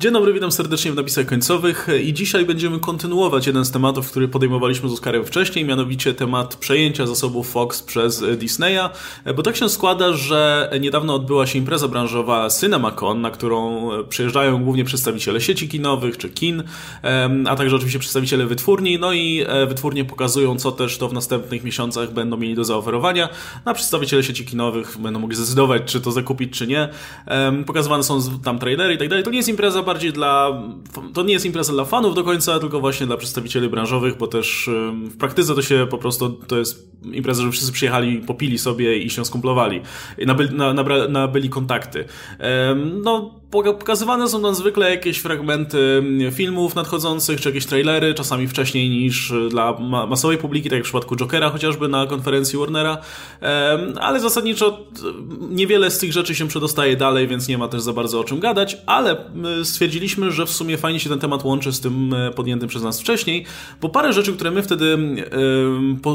[0.00, 4.28] Dzień dobry, witam serdecznie w napisach końcowych i dzisiaj będziemy kontynuować jeden z tematów, który
[4.28, 8.90] podejmowaliśmy z Oskarem wcześniej, mianowicie temat przejęcia zasobów Fox przez Disneya,
[9.36, 14.84] bo tak się składa, że niedawno odbyła się impreza branżowa CinemaCon, na którą przyjeżdżają głównie
[14.84, 16.62] przedstawiciele sieci kinowych czy kin,
[17.48, 21.64] a także oczywiście przedstawiciele wytwórni, no i e, wytwórnie pokazują, co też to w następnych
[21.64, 23.28] miesiącach będą mieli do zaoferowania,
[23.64, 26.88] a przedstawiciele sieci kinowych będą mogli zdecydować, czy to zakupić, czy nie.
[27.66, 29.24] Pokazywane są tam trailery i tak dalej.
[29.24, 30.62] To nie jest impreza bardziej dla.
[31.14, 34.70] To nie jest impreza dla fanów do końca, tylko właśnie dla przedstawicieli branżowych, bo też
[35.10, 39.10] w praktyce to się po prostu to jest impreza, że wszyscy przyjechali, popili sobie i
[39.10, 39.80] się skumplowali.
[40.18, 40.74] I nabyli, na,
[41.08, 42.04] nabyli kontakty.
[43.02, 46.02] No, pokazywane są tam zwykle jakieś fragmenty
[46.32, 51.16] filmów nadchodzących, czy jakieś trailery, czasami wcześniej niż dla masowej publiki, tak jak w przypadku
[51.16, 52.98] Jokera chociażby na konferencji Warnera,
[54.00, 54.86] ale zasadniczo
[55.50, 58.40] niewiele z tych rzeczy się przedostaje dalej, więc nie ma też za bardzo o czym
[58.40, 59.16] gadać, ale
[59.64, 63.00] stwierdziliśmy, że w sumie fajnie się ten temat łączy z tym e, podjętym przez nas
[63.00, 63.44] wcześniej,
[63.80, 64.98] bo parę rzeczy, które my wtedy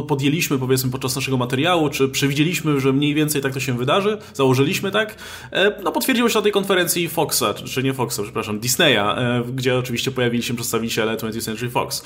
[0.08, 4.92] podjęliśmy, powiedzmy, podczas naszego materiału, czy przewidzieliśmy, że mniej więcej tak to się wydarzy, założyliśmy
[4.92, 5.16] tak,
[5.52, 9.78] e, no potwierdziło się na tej konferencji Foxa, czy nie Foxa, przepraszam, Disneya, e, gdzie
[9.78, 12.04] oczywiście pojawili się przedstawiciele 20th Century Fox.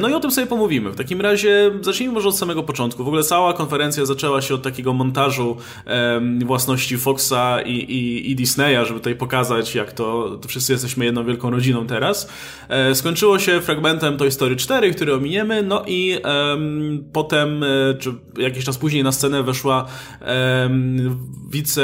[0.00, 0.90] No i o tym sobie pomówimy.
[0.90, 3.04] W takim razie zacznijmy może od samego początku.
[3.04, 5.56] W ogóle cała konferencja zaczęła się od takiego montażu
[6.44, 11.24] własności Foxa i, i, i Disneya, żeby tutaj pokazać, jak to, to wszyscy jesteśmy jedną
[11.24, 12.28] wielką rodziną teraz.
[12.68, 16.18] E, skończyło się fragmentem Toy Story 4, który ominiemy, no i
[17.12, 17.66] potem, e,
[17.98, 19.86] czy jakiś czas później na scenę weszła
[21.50, 21.82] wice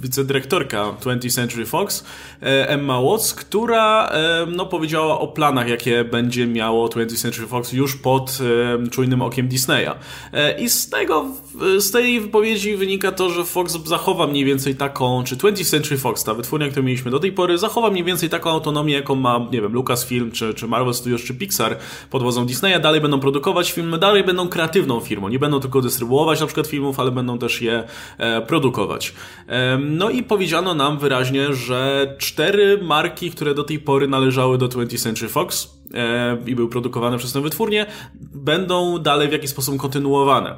[0.00, 2.04] wicedyrektorka 20th Century Fox,
[2.42, 4.12] e, Emma Watts, która
[4.46, 8.38] no, powiedziała o planach, jakie będzie miało 20th Century Fox już pod
[8.90, 9.90] czujnym okiem Disneya.
[10.58, 11.26] I z tego,
[11.78, 16.24] z tej wypowiedzi wynika to, że Fox zachowa mniej więcej taką, czy 20th Century Fox,
[16.24, 19.60] ta wytwórnia, którą mieliśmy do tej pory, zachowa mniej więcej taką autonomię, jaką ma, nie
[19.60, 21.76] wiem, Lucasfilm, czy, czy Marvel Studios, czy Pixar
[22.10, 22.80] pod wodzą Disneya.
[22.80, 25.28] Dalej będą produkować filmy, dalej będą kreatywną firmą.
[25.28, 27.84] Nie będą tylko dystrybuować na przykład filmów, ale będą też je
[28.18, 29.14] e, produkować.
[29.88, 35.02] No i powiedziano nam wyraźnie, że cztery marki, które do tej pory należały do 20th
[35.02, 37.86] Century Fox, e, i były produkowane przez tę wytwórnię,
[38.34, 40.56] będą dalej w jakiś sposób kontynuowane.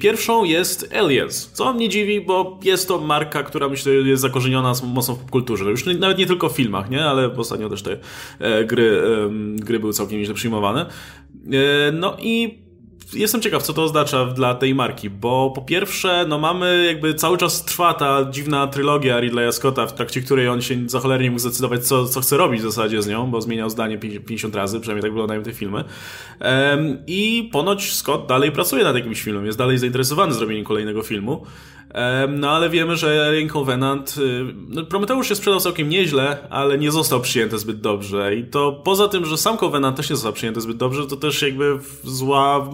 [0.00, 5.14] Pierwszą jest Aliens, co mnie dziwi, bo jest to marka, która myślę jest zakorzeniona mocno
[5.14, 5.70] w popkulturze.
[5.70, 7.04] Już nawet nie tylko w filmach, nie?
[7.04, 7.96] ale ostatnio też te
[8.38, 9.02] e, gry,
[9.54, 10.86] gry były całkiem nieźle przyjmowane.
[11.52, 12.58] E, no i
[13.14, 17.38] jestem ciekaw, co to oznacza dla tej marki, bo po pierwsze, no mamy jakby cały
[17.38, 21.40] czas trwa ta dziwna trylogia Ridleya Scotta, w trakcie której on się za cholernie mógł
[21.40, 25.02] zdecydować, co, co chce robić w zasadzie z nią, bo zmieniał zdanie 50 razy, przynajmniej
[25.02, 25.84] tak wyglądają te filmy.
[26.40, 31.46] Um, I ponoć Scott dalej pracuje nad jakimś filmem, jest dalej zainteresowany zrobieniem kolejnego filmu.
[32.28, 34.14] No ale wiemy, że Alien Covenant.
[34.18, 38.34] Y, no, Prometeusz się sprzedał całkiem nieźle, ale nie został przyjęty zbyt dobrze.
[38.34, 41.42] I to poza tym, że sam Covenant też nie został przyjęty zbyt dobrze, to też
[41.42, 42.70] jakby zła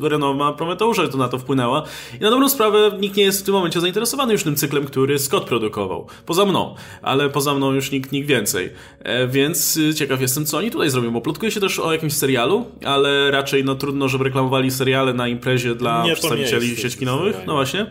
[0.00, 1.82] renoma Prometeusza to na to wpłynęła.
[2.20, 5.18] I na dobrą sprawę nikt nie jest w tym momencie zainteresowany już tym cyklem, który
[5.18, 6.06] Scott produkował.
[6.26, 8.70] Poza mną, ale poza mną już nikt, nikt więcej.
[9.00, 12.12] E, więc y, ciekaw jestem, co oni tutaj zrobią, bo plotkuje się też o jakimś
[12.12, 17.36] serialu, ale raczej no trudno, żeby reklamowali seriale na imprezie dla nie, przedstawicieli sieci kinowych.
[17.46, 17.86] No właśnie.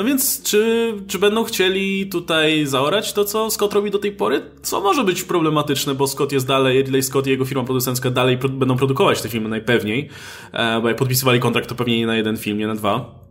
[0.00, 4.42] No więc, czy, czy będą chcieli tutaj zaorać to, co Scott robi do tej pory?
[4.62, 8.38] Co może być problematyczne, bo Scott jest dalej, Ridley Scott i jego firma producencka dalej
[8.38, 10.08] pro, będą produkować te filmy najpewniej,
[10.52, 13.29] e, bo jak podpisywali kontrakt, to pewnie nie na jeden film, nie na dwa.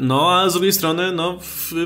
[0.00, 1.38] No, a z drugiej strony, no,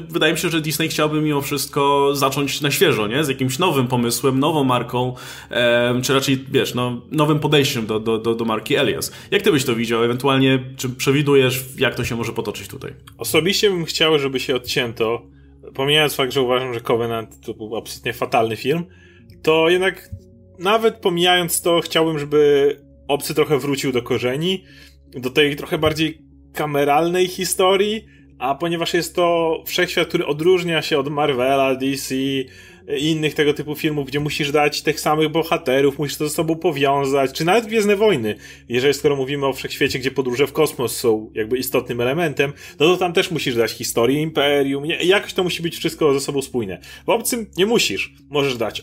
[0.09, 3.25] wydaje mi się, że Disney chciałby mimo wszystko zacząć na świeżo, nie?
[3.25, 5.15] Z jakimś nowym pomysłem, nową marką,
[5.51, 9.13] e, czy raczej, wiesz, no, nowym podejściem do, do, do, do marki Elias.
[9.31, 10.05] Jak ty byś to widział?
[10.05, 12.95] Ewentualnie, czy przewidujesz, jak to się może potoczyć tutaj?
[13.19, 15.23] Osobiście bym chciał, żeby się odcięto,
[15.75, 18.85] pomijając fakt, że uważam, że Covenant to był absolutnie fatalny film,
[19.43, 20.11] to jednak
[20.59, 22.77] nawet pomijając to, chciałbym, żeby
[23.09, 24.65] obcy trochę wrócił do korzeni,
[25.15, 28.05] do tej trochę bardziej kameralnej historii,
[28.39, 32.47] a ponieważ jest to wszechświat, który odróżnia się od Marvela, DC i
[32.99, 37.33] innych tego typu filmów, gdzie musisz dać tych samych bohaterów, musisz to ze sobą powiązać,
[37.33, 38.35] czy nawet Gwiezdne Wojny,
[38.69, 42.97] jeżeli skoro mówimy o wszechświecie, gdzie podróże w kosmos są jakby istotnym elementem, no to
[42.97, 46.81] tam też musisz dać historię Imperium, jakoś to musi być wszystko ze sobą spójne.
[47.07, 48.83] W obcym nie musisz, możesz dać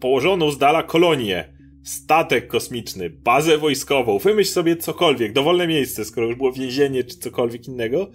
[0.00, 1.59] położoną z dala kolonię,
[1.90, 7.68] statek kosmiczny, bazę wojskową, wymyśl sobie cokolwiek, dowolne miejsce, skoro już było więzienie czy cokolwiek
[7.68, 8.10] innego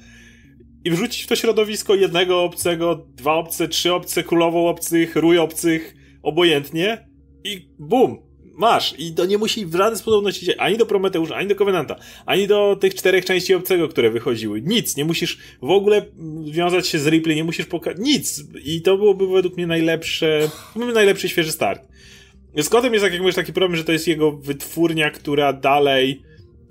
[0.83, 5.95] i wrzucić w to środowisko jednego obcego, dwa obce, trzy obce, królową obcych, rój obcych,
[6.23, 7.07] obojętnie
[7.43, 8.25] i bum!
[8.57, 11.95] masz i to nie musi w żaden sposób nosić ani do Prometeusza, ani do Covenanta,
[12.25, 14.61] ani do tych czterech części obcego, które wychodziły.
[14.61, 16.05] Nic, nie musisz w ogóle
[16.51, 18.43] wiązać się z Ripley, nie musisz pokazać, nic.
[18.65, 20.49] I to byłoby według mnie najlepsze,
[20.93, 21.87] najlepszy świeży start.
[22.55, 26.21] Z Scottem jest, jak mówisz, taki problem, że to jest jego wytwórnia, która dalej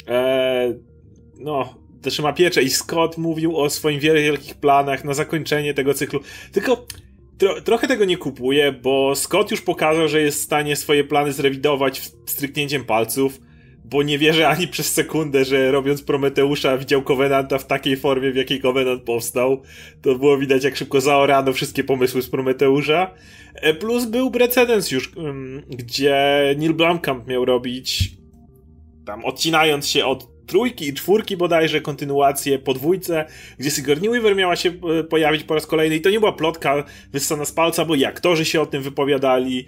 [0.08, 0.74] e,
[1.38, 6.20] no, trzyma pieczę i Scott mówił o swoim wielkich planach na zakończenie tego cyklu.
[6.52, 6.86] Tylko
[7.38, 11.32] tro, trochę tego nie kupuję, bo Scott już pokazał, że jest w stanie swoje plany
[11.32, 13.40] zrewidować stryknięciem palców,
[13.84, 18.36] bo nie wierzę ani przez sekundę, że robiąc Prometeusza widział Covenanta w takiej formie, w
[18.36, 19.62] jakiej Covenant powstał.
[20.02, 23.10] To było widać, jak szybko zaorano wszystkie pomysły z Prometeusza.
[23.54, 25.12] E, plus był precedens już,
[25.68, 28.14] gdzie Neil Blomkamp miał robić
[29.04, 33.24] tam odcinając się od trójki i czwórki bodajże, kontynuację po dwójce,
[33.58, 34.68] gdzie Sigourney Weaver miała się
[35.00, 38.04] e, pojawić po raz kolejny i to nie była plotka wyssana z palca, bo i
[38.04, 39.66] aktorzy się o tym wypowiadali,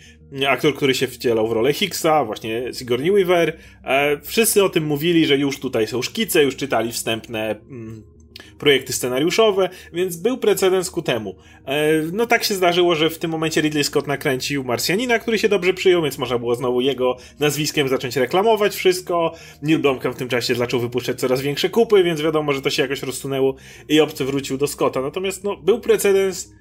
[0.49, 5.27] aktor, który się wcielał w rolę Hicksa, właśnie Sigourney Weaver, e, wszyscy o tym mówili,
[5.27, 8.16] że już tutaj są szkice, już czytali wstępne mm,
[8.59, 11.35] projekty scenariuszowe, więc był precedens ku temu.
[11.67, 15.49] E, no tak się zdarzyło, że w tym momencie Ridley Scott nakręcił Marsjanina, który się
[15.49, 19.35] dobrze przyjął, więc można było znowu jego nazwiskiem zacząć reklamować wszystko.
[19.63, 22.83] Neil Blomkamp w tym czasie zaczął wypuszczać coraz większe kupy, więc wiadomo, że to się
[22.83, 23.55] jakoś rozsunęło
[23.89, 25.01] i obcy wrócił do Scotta.
[25.01, 26.56] Natomiast no, był precedens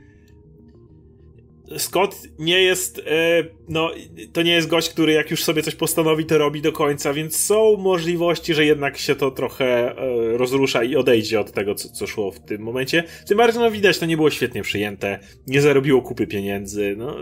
[1.77, 3.91] Scott nie jest, e, no,
[4.33, 7.38] to nie jest gość, który jak już sobie coś postanowi, to robi do końca, więc
[7.38, 12.07] są możliwości, że jednak się to trochę e, rozrusza i odejdzie od tego, co, co
[12.07, 13.03] szło w tym momencie.
[13.27, 17.15] Tym bardziej, no widać, to nie było świetnie przyjęte, nie zarobiło kupy pieniędzy, no.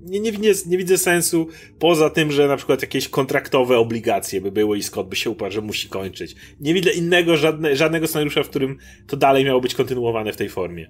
[0.00, 1.48] Nie, nie, nie, nie widzę sensu,
[1.78, 5.52] poza tym, że na przykład jakieś kontraktowe obligacje by były i Scott by się uparł,
[5.52, 6.34] że musi kończyć.
[6.60, 10.48] Nie widzę innego, żadne, żadnego scenariusza, w którym to dalej miało być kontynuowane w tej
[10.48, 10.86] formie.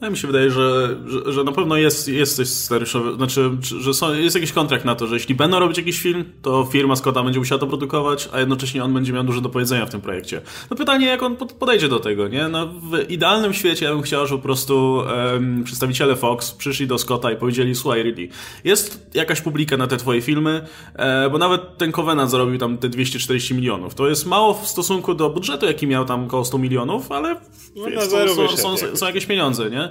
[0.00, 3.94] Ja mi się wydaje, że, że, że, na pewno jest, jest coś scenariuszowe, znaczy, że
[3.94, 7.22] są, jest jakiś kontrakt na to, że jeśli będą robić jakiś film, to firma Scotta
[7.22, 10.40] będzie musiała to produkować, a jednocześnie on będzie miał dużo do powiedzenia w tym projekcie.
[10.70, 12.48] No pytanie, jak on podejdzie do tego, nie?
[12.48, 15.02] No, w idealnym świecie ja bym chciał, żeby po prostu
[15.32, 18.28] um, przedstawiciele Fox przyszli do Scotta i powiedzieli, słuchaj Ridley,
[18.64, 22.88] jest jakaś publika na te twoje filmy, e, bo nawet ten Covenant zarobił tam te
[22.88, 23.94] 240 milionów.
[23.94, 27.36] To jest mało w stosunku do budżetu, jaki miał tam około 100 milionów, ale
[27.76, 29.87] no, jest, są, są, są, są jakieś pieniądze, nie?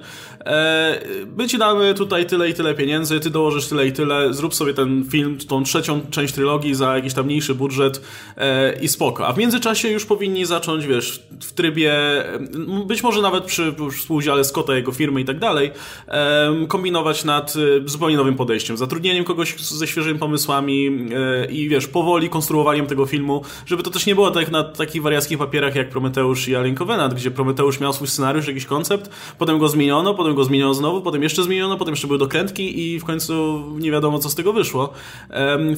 [0.48, 1.00] E,
[1.38, 4.74] my ci damy tutaj tyle i tyle pieniędzy, ty dołożysz tyle i tyle, zrób sobie
[4.74, 8.02] ten film, tą trzecią część trylogii za jakiś tam mniejszy budżet
[8.38, 9.28] e, i spoko.
[9.28, 11.94] A w międzyczasie już powinni zacząć, wiesz, w trybie,
[12.86, 15.72] być może nawet przy współudziale Scotta, jego firmy i tak dalej,
[16.68, 21.08] kombinować nad e, zupełnie nowym podejściem, zatrudnieniem kogoś ze świeżymi pomysłami
[21.50, 25.38] i wiesz, powoli konstruowaniem tego filmu, żeby to też nie było tak na takich wariackich
[25.38, 29.70] papierach jak Prometeusz i Alien Covenant, gdzie Prometeusz miał swój scenariusz, jakiś koncept, potem go
[29.70, 33.06] zmieniono zmieniono, potem go zmieniono znowu, potem jeszcze zmieniono, potem jeszcze były dokrętki i w
[33.06, 34.94] końcu nie wiadomo, co z tego wyszło.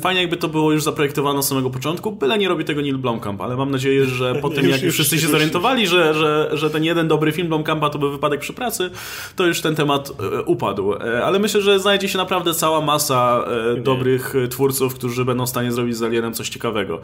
[0.02, 3.42] Fajnie jakby to było już zaprojektowane z samego początku, byle nie robi tego Neil Blomkamp,
[3.42, 6.84] ale mam nadzieję, że po tym, jak już wszyscy się zorientowali, że, że, że ten
[6.84, 8.90] jeden dobry film Blomkampa to był wypadek przy pracy,
[9.36, 10.94] to już ten temat e, upadł.
[10.94, 13.46] E, ale myślę, że znajdzie się naprawdę cała masa
[13.78, 17.02] e, dobrych twórców, którzy będą w stanie zrobić z Alienem coś ciekawego.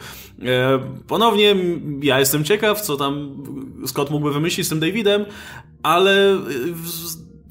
[1.07, 1.55] Ponownie
[2.01, 3.43] ja jestem ciekaw, co tam
[3.85, 5.25] Scott mógłby wymyślić z tym Davidem,
[5.85, 6.41] ale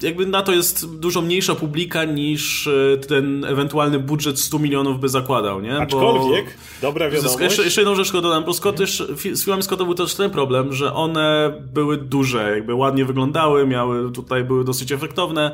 [0.01, 5.09] jakby na to jest dużo mniejsza publika niż e, ten ewentualny budżet 100 milionów by
[5.09, 5.77] zakładał, nie?
[5.77, 7.39] Aczkolwiek, bo dobra wiadomość.
[7.39, 9.03] Jeszcze, jeszcze jedną rzecz dodam, bo Scott też,
[9.33, 14.11] z filmami Scotta był też ten problem, że one były duże, jakby ładnie wyglądały, miały,
[14.11, 15.51] tutaj były dosyć efektowne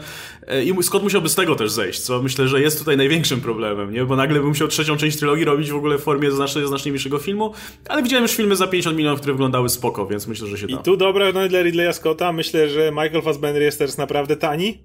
[0.48, 3.94] e, i Scott musiałby z tego też zejść, co myślę, że jest tutaj największym problemem,
[3.94, 4.06] nie?
[4.06, 7.18] Bo nagle bym musiał trzecią część trylogii robić w ogóle w formie znacznie, znacznie mniejszego
[7.18, 7.54] filmu,
[7.90, 10.74] ale widziałem już filmy za 50 milionów, które wyglądały spoko, więc myślę, że się da.
[10.74, 14.84] I tu dobra no dla Ridleya Scotta, myślę, że Michael Fassbender jest teraz naprawdę tani.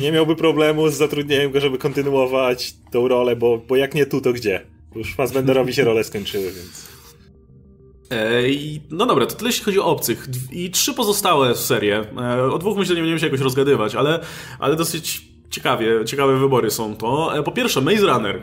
[0.00, 4.20] Nie miałby problemu z zatrudnieniem go, żeby kontynuować tą rolę, bo, bo jak nie tu,
[4.20, 4.66] to gdzie?
[4.94, 6.90] Już Fassbenderowi się role skończyły, więc...
[8.10, 10.28] Ej, no dobra, to tyle jeśli chodzi o obcych.
[10.52, 12.04] I trzy pozostałe serie.
[12.18, 14.20] E, o dwóch myślę nie będziemy się jakoś rozgadywać, ale,
[14.58, 17.38] ale dosyć ciekawie, ciekawe wybory są to.
[17.38, 18.42] E, po pierwsze, Maze Runner,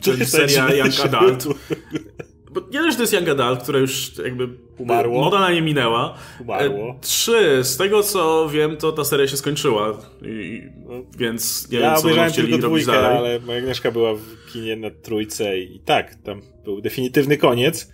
[0.00, 1.46] czyli seria Young Adult.
[2.52, 5.20] Bo nie wiem, że to jest Young Adult, która już jakby umarło.
[5.20, 6.14] Moda na nie minęła.
[6.40, 6.88] Umarło.
[6.88, 9.98] E, trzy, z tego co wiem, to ta seria się skończyła.
[10.22, 10.62] I,
[11.18, 14.52] więc nie ja wiem, co będą chcieli tylko robić dwójkę, ale moja Agnieszka była w
[14.52, 17.92] kinie na trójce i tak, tam był definitywny koniec.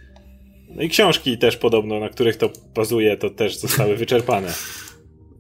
[0.68, 4.52] No i książki też podobno, na których to bazuje, to też zostały wyczerpane.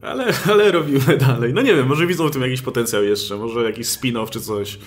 [0.02, 1.52] ale, ale robimy dalej.
[1.52, 4.78] No nie wiem, może widzą w tym jakiś potencjał jeszcze, może jakiś spin-off czy coś.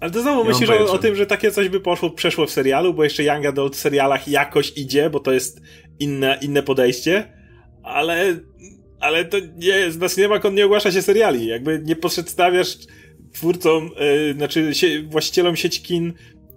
[0.00, 2.94] Ale to znowu myślisz o, o, tym, że takie coś by poszło, przeszło w serialu,
[2.94, 5.60] bo jeszcze Young Adult w serialach jakoś idzie, bo to jest
[5.98, 7.32] inne, inne podejście,
[7.82, 8.40] ale,
[9.00, 11.46] ale to nie, z nas nie ma, nie ogłasza się seriali.
[11.46, 12.76] Jakby nie przedstawiasz
[13.32, 16.12] twórcom, yy, znaczy sie, właścicielom sieci kin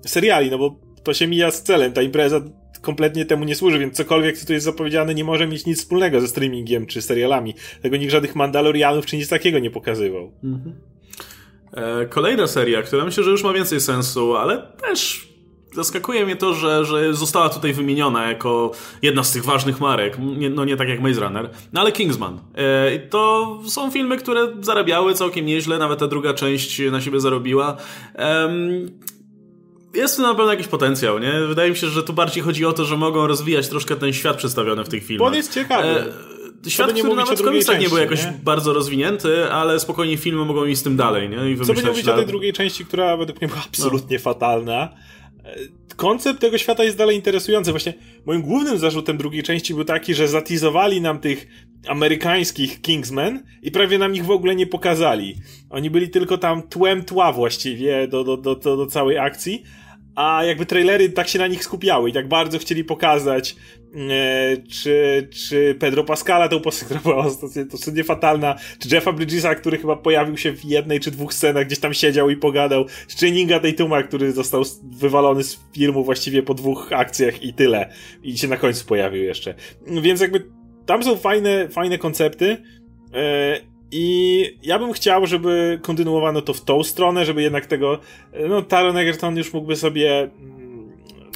[0.06, 2.42] seriali, no bo to się mija z celem, ta impreza
[2.82, 6.22] kompletnie temu nie służy, więc cokolwiek, co tu jest zapowiedziane, nie może mieć nic wspólnego
[6.22, 7.56] ze streamingiem czy serialami.
[7.82, 10.32] Tego nikt żadnych Mandalorianów czy nic takiego nie pokazywał.
[10.44, 10.93] Mhm.
[11.74, 15.27] E, kolejna seria, która myślę, że już ma więcej sensu, ale też
[15.74, 20.18] zaskakuje mnie to, że, że została tutaj wymieniona jako jedna z tych ważnych marek.
[20.20, 22.39] Nie, no nie tak jak Maze Runner, no ale Kingsman.
[22.56, 27.77] E, to są filmy, które zarabiały całkiem nieźle, nawet ta druga część na siebie zarobiła.
[29.94, 31.32] jest tu na pewno jakiś potencjał, nie?
[31.48, 34.38] Wydaje mi się, że tu bardziej chodzi o to, że mogą rozwijać troszkę ten świat
[34.38, 35.20] przedstawiony w tych filmach.
[35.20, 35.88] Bo on jest ciekawy.
[35.88, 36.33] E,
[36.67, 38.34] świat, który nawet w komiksach nie był jakoś nie?
[38.43, 41.51] bardzo rozwinięty, ale spokojnie filmy mogą iść z tym dalej, nie?
[41.51, 44.24] I Co by nie mówić o tej drugiej części, która według mnie była absolutnie no.
[44.24, 44.89] fatalna.
[45.96, 47.72] Koncept tego świata jest dalej interesujący.
[47.72, 47.93] Właśnie
[48.25, 51.48] moim głównym zarzutem drugiej części był taki, że zatizowali nam tych
[51.88, 55.36] amerykańskich Kingsmen i prawie nam ich w ogóle nie pokazali.
[55.70, 59.63] Oni byli tylko tam tłem tła właściwie do, do, do, do, do całej akcji,
[60.15, 63.55] a jakby trailery tak się na nich skupiały i tak bardzo chcieli pokazać,
[63.96, 67.27] e, czy, czy Pedro Pascala, tą postać, która była
[67.72, 71.79] dosyć fatalna, czy Jeffa Bridgesa, który chyba pojawił się w jednej czy dwóch scenach, gdzieś
[71.79, 76.93] tam siedział i pogadał, czy Channinga Tatuma, który został wywalony z filmu właściwie po dwóch
[76.93, 77.89] akcjach i tyle.
[78.24, 79.53] I się na końcu pojawił jeszcze.
[80.01, 80.43] Więc jakby
[80.86, 82.58] tam są fajne, fajne koncepty,
[83.13, 88.00] e, i ja bym chciał, żeby kontynuowano to w tą stronę, żeby jednak tego,
[88.50, 90.64] no Taron Egerton już mógłby sobie mm,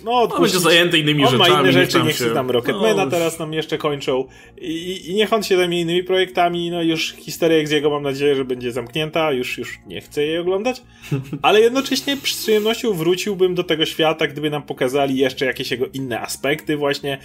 [0.04, 0.38] no, odpuścić.
[0.38, 1.52] On będzie zajęty innymi on rzeczami.
[1.52, 3.12] ma inne rzeczy, niech się tam Rocketmana no.
[3.12, 4.26] teraz nam jeszcze kończą.
[4.62, 6.72] I, I niech on się zajmie innymi projektami.
[6.72, 9.32] No już historia z jego mam nadzieję, że będzie zamknięta.
[9.32, 10.82] Już, już nie chcę jej oglądać.
[11.42, 16.22] Ale jednocześnie z przyjemnością wróciłbym do tego świata, gdyby nam pokazali jeszcze jakieś jego inne
[16.22, 17.18] aspekty właśnie.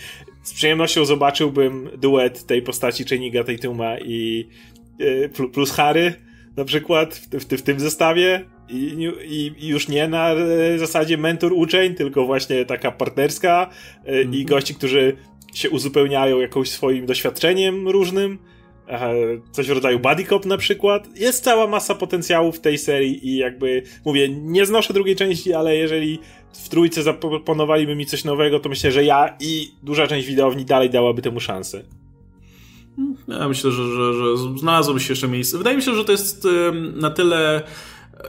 [0.42, 4.48] Z przyjemnością zobaczyłbym duet tej postaci Channinga Tatuma i
[5.52, 6.14] plus Harry
[6.56, 11.18] na przykład w, w, w tym zestawie I, i, i, już nie na e, zasadzie
[11.18, 13.70] mentor-uczeń, tylko właśnie taka partnerska
[14.04, 14.34] mm -hmm.
[14.34, 14.44] i mhm.
[14.44, 15.16] gości, którzy
[15.54, 18.38] się uzupełniają jakąś swoim doświadczeniem różnym.
[19.52, 21.18] Coś w rodzaju buddy cop na przykład.
[21.18, 25.76] Jest cała masa potencjału w tej serii i jakby, mówię, nie znoszę drugiej części, ale
[25.76, 26.18] jeżeli
[26.52, 30.90] w trójce zaproponowaliby mi coś nowego, to myślę, że ja i duża część widowni dalej
[30.90, 31.82] dałaby temu szansę.
[33.28, 35.58] Ja myślę, że, że, że znalazłoby się jeszcze miejsce.
[35.58, 36.48] Wydaje mi się, że to jest
[36.94, 37.62] na tyle e,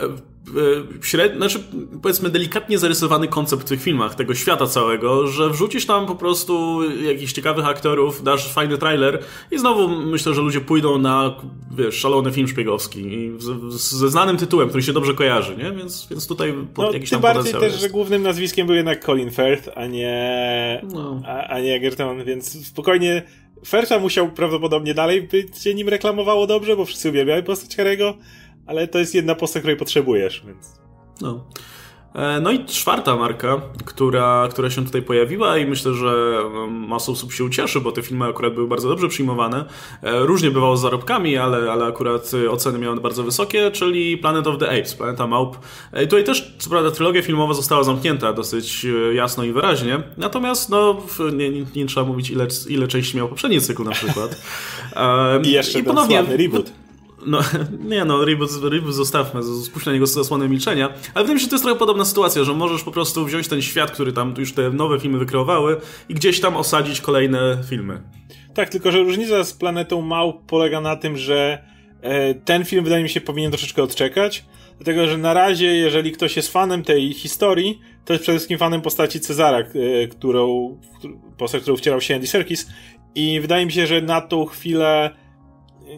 [0.03, 1.63] e, średnio, znaczy
[2.01, 6.79] powiedzmy delikatnie zarysowany koncept w tych filmach, tego świata całego, że wrzucisz tam po prostu
[7.01, 11.35] jakichś ciekawych aktorów, dasz fajny trailer i znowu myślę, że ludzie pójdą na
[11.71, 13.31] wiesz, szalony film szpiegowski
[13.69, 15.71] ze znanym tytułem, który się dobrze kojarzy, nie?
[15.71, 17.79] Więc, więc tutaj no, jakiś tym tam bardziej też, jest.
[17.79, 21.21] że głównym nazwiskiem był jednak Colin Firth, a nie no.
[21.25, 23.23] a, a nie Gerton, więc spokojnie
[23.67, 28.13] Fersza musiał prawdopodobnie dalej być się nim reklamowało dobrze, bo wszyscy uwielbiają postać Harry'ego,
[28.65, 30.79] ale to jest jedna postać, której potrzebujesz, więc...
[31.21, 31.47] No.
[32.15, 37.11] E, no i czwarta marka, która, która się tutaj pojawiła i myślę, że no, masa
[37.11, 39.65] osób się ucieszy, bo te filmy akurat były bardzo dobrze przyjmowane.
[40.03, 44.57] E, różnie bywało z zarobkami, ale, ale akurat oceny miały bardzo wysokie, czyli Planet of
[44.57, 45.57] the Apes, Planeta Małp.
[45.93, 50.69] E, I tutaj też, co prawda, trylogia filmowa została zamknięta dosyć jasno i wyraźnie, natomiast
[50.69, 51.01] no,
[51.33, 54.41] nie, nie, nie trzeba mówić, ile, ile części miał poprzedni cykl na przykład.
[55.43, 56.82] I jeszcze I ponownie, reboot.
[57.25, 57.39] No,
[57.89, 60.89] nie no, reboot, reboot zostawmy, spuść na niego zasłonę milczenia.
[61.13, 63.47] Ale wydaje mi się, że to jest trochę podobna sytuacja, że możesz po prostu wziąć
[63.47, 65.77] ten świat, który tam już te nowe filmy wykreowały
[66.09, 68.01] i gdzieś tam osadzić kolejne filmy.
[68.53, 71.63] Tak, tylko że różnica z Planetą Małp polega na tym, że
[72.01, 74.45] e, ten film wydaje mi się powinien troszeczkę odczekać,
[74.77, 78.81] dlatego że na razie, jeżeli ktoś jest fanem tej historii, to jest przede wszystkim fanem
[78.81, 80.77] postaci Cezara, e, którą,
[81.37, 82.67] postać, którą wcierał się Andy Serkis
[83.15, 85.22] i wydaje mi się, że na tą chwilę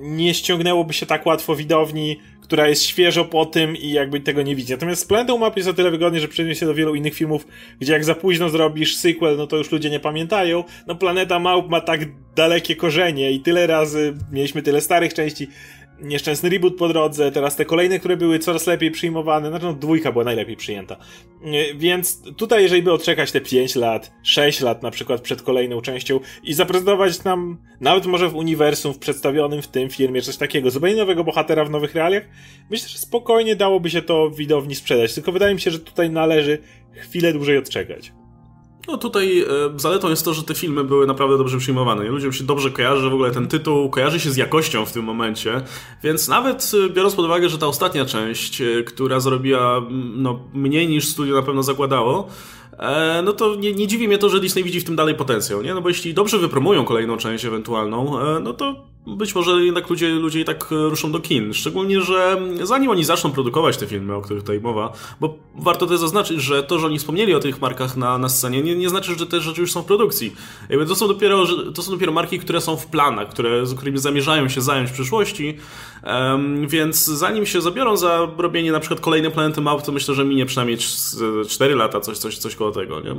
[0.02, 4.56] nie ściągnęłoby się tak łatwo widowni, która jest świeżo po tym i jakby tego nie
[4.56, 4.74] widzi.
[4.74, 7.48] Natomiast Planetą Map jest o tyle wygodnie, że przeniósł się do wielu innych filmów,
[7.80, 10.64] gdzie jak za późno zrobisz sequel, no to już ludzie nie pamiętają.
[10.88, 12.02] No Planeta Małp ma tak
[12.36, 15.48] dalekie korzenie i tyle razy mieliśmy tyle starych części,
[16.02, 20.12] nieszczęsny reboot po drodze, teraz te kolejne, które były coraz lepiej przyjmowane, znaczy no dwójka
[20.12, 20.98] była najlepiej przyjęta.
[21.76, 26.20] Więc tutaj, jeżeli by odczekać te 5 lat, 6 lat na przykład przed kolejną częścią
[26.44, 30.96] i zaprezentować nam, nawet może w uniwersum, w przedstawionym w tym filmie, coś takiego, zupełnie
[30.96, 32.24] nowego bohatera w nowych realiach,
[32.70, 35.14] myślę, że spokojnie dałoby się to widowni sprzedać.
[35.14, 36.58] Tylko wydaje mi się, że tutaj należy
[36.94, 38.12] chwilę dłużej odczekać.
[38.88, 42.04] No tutaj e, zaletą jest to, że te filmy były naprawdę dobrze przyjmowane.
[42.04, 45.62] Ludziom się dobrze kojarzy, w ogóle ten tytuł kojarzy się z jakością w tym momencie,
[46.04, 49.82] więc nawet e, biorąc pod uwagę, że ta ostatnia część, e, która zrobiła
[50.16, 52.28] no, mniej niż studio na pewno zakładało,
[53.24, 55.74] no to nie, nie dziwi mnie to, że Disney widzi w tym dalej potencjał, nie?
[55.74, 60.40] No bo jeśli dobrze wypromują kolejną część ewentualną, no to być może jednak ludzie, ludzie
[60.40, 61.54] i tak ruszą do kin.
[61.54, 66.00] Szczególnie, że zanim oni zaczną produkować te filmy, o których tutaj mowa, bo warto też
[66.00, 69.16] zaznaczyć, że to, że oni wspomnieli o tych markach na, na scenie, nie, nie znaczy,
[69.16, 70.36] że te rzeczy już są w produkcji.
[70.88, 71.46] To, są dopiero,
[71.76, 74.94] to są dopiero marki, które są w planach, które, z którymi zamierzają się zająć w
[74.94, 75.58] przyszłości,
[76.04, 80.26] um, więc zanim się zabiorą za robienie na przykład kolejnej Planety Map, to myślę, że
[80.26, 80.78] minie przynajmniej
[81.50, 83.16] 4 lata, coś, coś, coś koło tego, nie?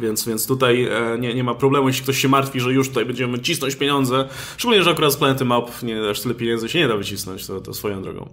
[0.00, 3.04] Więc, więc tutaj e, nie, nie ma problemu, jeśli ktoś się martwi, że już tutaj
[3.04, 4.28] będziemy cisnąć pieniądze.
[4.56, 7.60] Szczególnie, że akurat z Planety Map nie, aż tyle pieniędzy się nie da wycisnąć, to,
[7.60, 8.28] to swoją drogą.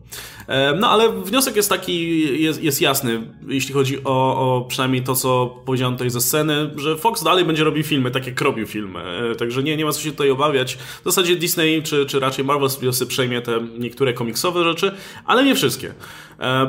[0.48, 4.10] E, no ale wniosek jest taki, jest, jest jasny, jeśli chodzi o,
[4.58, 8.28] o przynajmniej to, co powiedziałem tutaj ze sceny, że Fox dalej będzie robił filmy, tak
[8.28, 9.00] jak robił filmy.
[9.32, 10.76] E, także nie, nie ma co się tutaj obawiać.
[10.76, 14.92] W zasadzie Disney, czy, czy raczej Marvel Studiosy przejmie te niektóre komiksowe rzeczy,
[15.26, 15.94] ale nie wszystkie.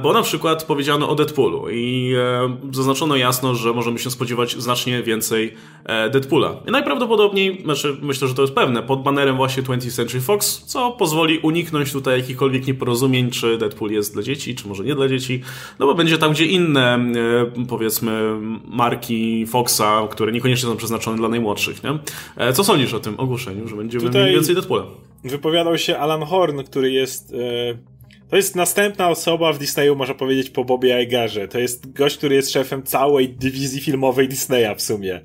[0.03, 2.15] Bo na przykład powiedziano o Deadpoolu i
[2.73, 6.57] zaznaczono jasno, że możemy się spodziewać znacznie więcej e, Deadpoola.
[6.69, 10.91] I najprawdopodobniej, znaczy myślę, że to jest pewne, pod banerem właśnie 20th Century Fox, co
[10.91, 15.43] pozwoli uniknąć tutaj jakichkolwiek nieporozumień, czy Deadpool jest dla dzieci, czy może nie dla dzieci,
[15.79, 16.95] no bo będzie tam, gdzie inne,
[17.57, 21.99] e, powiedzmy, marki Foxa, które niekoniecznie są przeznaczone dla najmłodszych, nie?
[22.37, 24.85] E, co sądzisz o tym ogłoszeniu, że będziemy tutaj mieli więcej Deadpoola?
[25.25, 27.35] Wypowiadał się Alan Horn, który jest...
[28.31, 31.49] To jest następna osoba w Disneyu, można powiedzieć, po Bobie Igerze.
[31.49, 35.21] To jest gość, który jest szefem całej dywizji filmowej Disneya w sumie.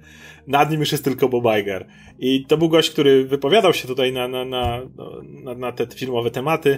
[0.47, 1.85] Nad nim już jest tylko Bob Iger.
[2.19, 4.81] I to był gość, który wypowiadał się tutaj na, na, na,
[5.43, 6.77] na, na te filmowe tematy.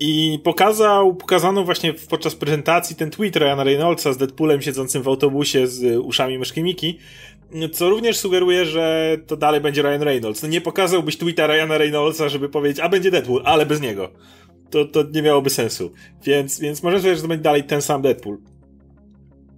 [0.00, 5.66] I pokazał, pokazano właśnie podczas prezentacji ten tweet Ryana Reynoldsa z Deadpoolem siedzącym w autobusie
[5.66, 6.98] z uszami myszki Miki,
[7.72, 10.42] co również sugeruje, że to dalej będzie Ryan Reynolds.
[10.42, 14.10] No nie pokazałbyś tweeta Ryana Reynoldsa, żeby powiedzieć, a będzie Deadpool, ale bez niego
[14.74, 15.92] to, to nie miałoby sensu.
[16.24, 18.38] Więc, więc może powiedzieć, że to będzie dalej ten sam Deadpool.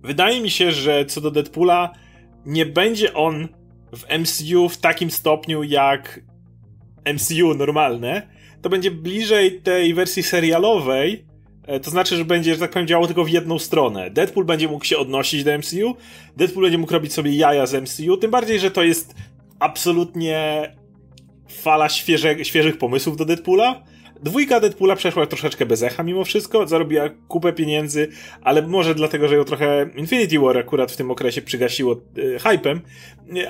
[0.02, 1.92] Wydaje mi się, że co do Deadpoola,
[2.46, 3.48] nie będzie on
[3.92, 6.20] w MCU w takim stopniu jak
[7.14, 8.28] MCU normalne.
[8.62, 11.24] To będzie bliżej tej wersji serialowej,
[11.66, 14.10] e, to znaczy, że będzie, że tak powiem, działało tylko w jedną stronę.
[14.10, 15.96] Deadpool będzie mógł się odnosić do MCU,
[16.36, 19.14] Deadpool będzie mógł robić sobie jaja z MCU, tym bardziej, że to jest
[19.58, 20.72] absolutnie
[21.48, 23.82] fala świeże, świeżych pomysłów do Deadpoola
[24.22, 28.08] Dwójka Deadpoola przeszła troszeczkę bez echa mimo wszystko, zarobiła kupę pieniędzy,
[28.42, 32.80] ale może dlatego, że ją trochę Infinity War akurat w tym okresie przygasiło y, hypem,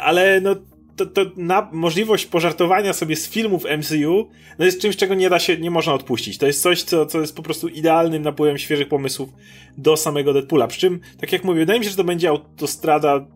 [0.01, 0.57] ale no
[0.97, 5.39] to, to na możliwość pożartowania sobie z filmów MCU no jest czymś, czego nie da
[5.39, 6.39] się, nie można odpuścić.
[6.39, 9.29] To jest coś, co, co jest po prostu idealnym napływem świeżych pomysłów
[9.79, 10.67] do samego Deadpoola.
[10.67, 13.27] Przy czym, tak jak mówię, wydaje mi się, że to będzie autostrada,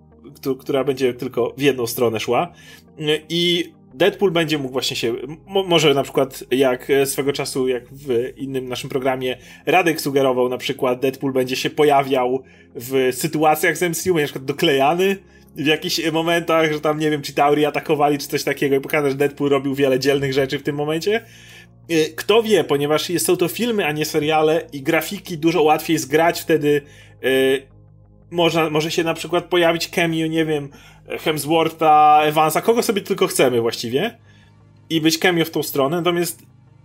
[0.58, 2.52] która będzie tylko w jedną stronę szła.
[3.28, 5.14] I Deadpool będzie mógł właśnie się,
[5.46, 10.58] może na przykład jak e, swego czasu, jak w innym naszym programie Radek sugerował, na
[10.58, 12.42] przykład Deadpool będzie się pojawiał
[12.74, 15.16] w sytuacjach z MCU, na przykład doklejany
[15.56, 19.10] w jakichś momentach, że tam, nie wiem, czy Tauri atakowali, czy coś takiego i pokazać,
[19.10, 21.24] że Deadpool robił wiele dzielnych rzeczy w tym momencie.
[21.88, 26.40] E, kto wie, ponieważ są to filmy, a nie seriale i grafiki dużo łatwiej zgrać
[26.40, 26.82] wtedy
[28.30, 30.68] można, może się na przykład pojawić cameo, nie wiem,
[31.18, 34.18] Hemswortha, Evansa, kogo sobie tylko chcemy właściwie
[34.90, 36.42] i być cameo w tą stronę, natomiast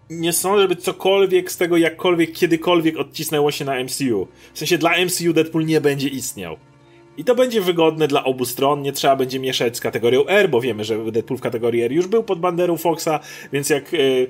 [0.09, 4.27] nie sądzę, żeby cokolwiek z tego jakkolwiek, kiedykolwiek odcisnęło się na MCU.
[4.53, 6.57] W sensie dla MCU Deadpool nie będzie istniał.
[7.17, 10.61] I to będzie wygodne dla obu stron, nie trzeba będzie mieszać z kategorią R, bo
[10.61, 13.19] wiemy, że Deadpool w kategorii R już był pod banderą Foxa,
[13.53, 14.27] więc jak y,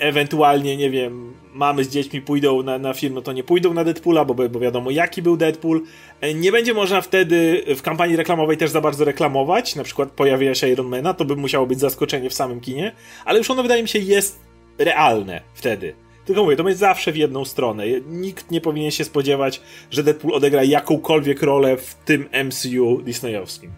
[0.00, 3.84] ewentualnie, nie wiem, mamy z dziećmi pójdą na, na film, no to nie pójdą na
[3.84, 5.82] Deadpoola, bo, bo wiadomo jaki był Deadpool.
[6.20, 10.54] E, nie będzie można wtedy w kampanii reklamowej też za bardzo reklamować, na przykład pojawia
[10.54, 12.92] się Ironmana, to by musiało być zaskoczenie w samym kinie,
[13.24, 14.40] ale już ono wydaje mi się jest
[14.78, 15.94] realne wtedy.
[16.24, 17.84] Tylko mówię, to będzie zawsze w jedną stronę.
[18.08, 23.70] Nikt nie powinien się spodziewać, że Deadpool odegra jakąkolwiek rolę w tym MCU disneyowskim.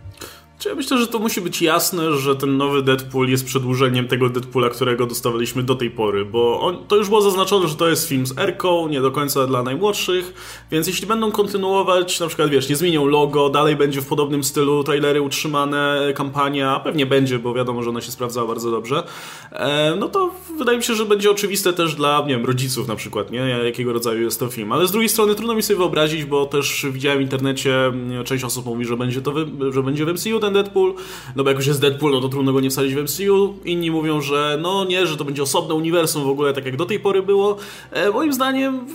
[0.64, 4.68] Ja myślę, że to musi być jasne, że ten nowy Deadpool jest przedłużeniem tego Deadpoola,
[4.68, 8.26] którego dostawaliśmy do tej pory, bo on, to już było zaznaczone, że to jest film
[8.26, 10.34] z Erką, nie do końca dla najmłodszych,
[10.70, 14.84] więc jeśli będą kontynuować, na przykład wiesz, nie zmienią logo, dalej będzie w podobnym stylu
[14.84, 19.02] trailery utrzymane, kampania, pewnie będzie, bo wiadomo, że ona się sprawdzała bardzo dobrze,
[19.52, 22.96] e, no to wydaje mi się, że będzie oczywiste też dla, nie wiem, rodziców na
[22.96, 26.24] przykład, nie, jakiego rodzaju jest to film, ale z drugiej strony trudno mi sobie wyobrazić,
[26.24, 27.92] bo też widziałem w internecie,
[28.24, 29.34] część osób mówi, że będzie to,
[29.70, 30.94] że będzie w MCU ten Deadpool,
[31.36, 33.54] no bo jak już jest Deadpool, no to trudno go nie wsadzić w MCU.
[33.64, 36.86] Inni mówią, że no nie, że to będzie osobne uniwersum w ogóle, tak jak do
[36.86, 37.56] tej pory było.
[37.90, 38.86] E, moim zdaniem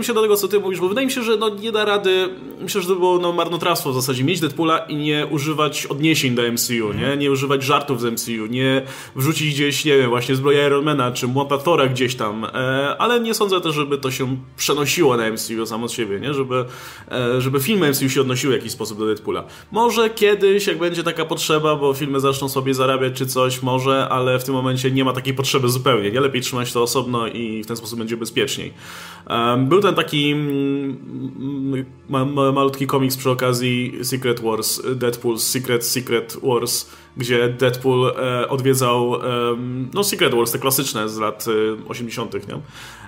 [0.00, 1.84] e, się do tego, co ty mówisz, bo wydaje mi się, że no nie da
[1.84, 2.28] rady,
[2.60, 6.42] myślę, że to było no, marnotrawstwo w zasadzie, mieć Deadpoola i nie używać odniesień do
[6.52, 7.16] MCU, nie?
[7.16, 8.82] Nie używać żartów z MCU, nie
[9.16, 12.48] wrzucić gdzieś, nie wiem, właśnie zbroja Ironmana, czy młota Thora gdzieś tam, e,
[12.98, 16.34] ale nie sądzę też, żeby to się przenosiło na MCU samo z siebie, nie?
[16.34, 16.64] Żeby,
[17.10, 19.44] e, żeby filmy MCU się odnosiły w jakiś sposób do Deadpoola.
[19.72, 24.08] Może kiedy kiedyś, jak będzie taka potrzeba, bo filmy zaczną sobie zarabiać czy coś, może,
[24.08, 26.10] ale w tym momencie nie ma takiej potrzeby zupełnie.
[26.10, 28.72] Nie lepiej trzymać to osobno i w ten sposób będzie bezpieczniej.
[29.58, 36.36] Był ten taki mm, ma, ma, malutki komiks przy okazji Secret Wars, Deadpool Secret Secret
[36.42, 39.12] Wars, gdzie Deadpool e, odwiedzał
[39.94, 41.46] no Secret Wars, te klasyczne z lat
[41.88, 42.60] 80., e, nie?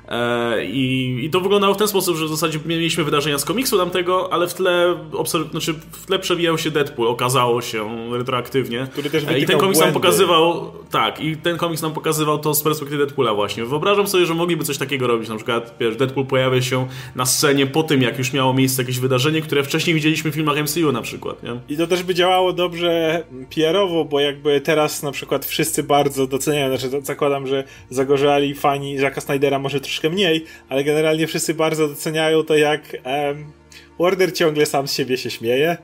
[0.08, 3.78] E, I, I to wyglądało w ten sposób, że w zasadzie mieliśmy wydarzenia z komiksu
[3.78, 8.86] tamtego, ale w tle, obserw- znaczy w tle przewijał się Deadpool, okazało się retroaktywnie.
[8.92, 9.80] Który też I ten komiks błędy.
[9.80, 13.64] nam pokazywał, tak, i ten komiks nam pokazywał to z perspektywy Deadpoola właśnie.
[13.64, 17.66] Wyobrażam sobie, że mogliby coś takiego robić, na przykład wiesz, Deadpool pojawia się na scenie
[17.66, 21.02] po tym, jak już miało miejsce jakieś wydarzenie, które wcześniej widzieliśmy w filmach MCU na
[21.02, 21.56] przykład, nie?
[21.68, 23.22] I to też by działało dobrze
[23.54, 29.20] PR-owo, bo jakby teraz na przykład wszyscy bardzo doceniają, znaczy zakładam, że zagorzali fani Jacka
[29.20, 33.52] Snydera może troszkę mniej, ale generalnie wszyscy bardzo doceniają to, jak um,
[33.98, 35.76] Warner ciągle sam z siebie się śmieje.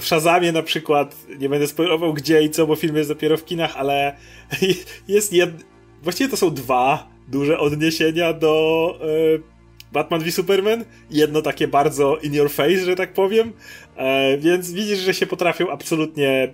[0.00, 3.44] W Shazamie na przykład, nie będę spoilował gdzie i co, bo film jest dopiero w
[3.44, 4.16] kinach, ale
[5.08, 5.50] jest jed...
[6.02, 9.56] Właściwie to są dwa duże odniesienia do e,
[9.92, 10.84] Batman v Superman.
[11.10, 13.52] Jedno takie bardzo in your face, że tak powiem.
[13.96, 16.52] E, więc widzisz, że się potrafią absolutnie e,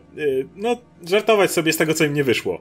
[0.57, 0.77] no,
[1.09, 2.61] żartować sobie z tego, co im nie wyszło.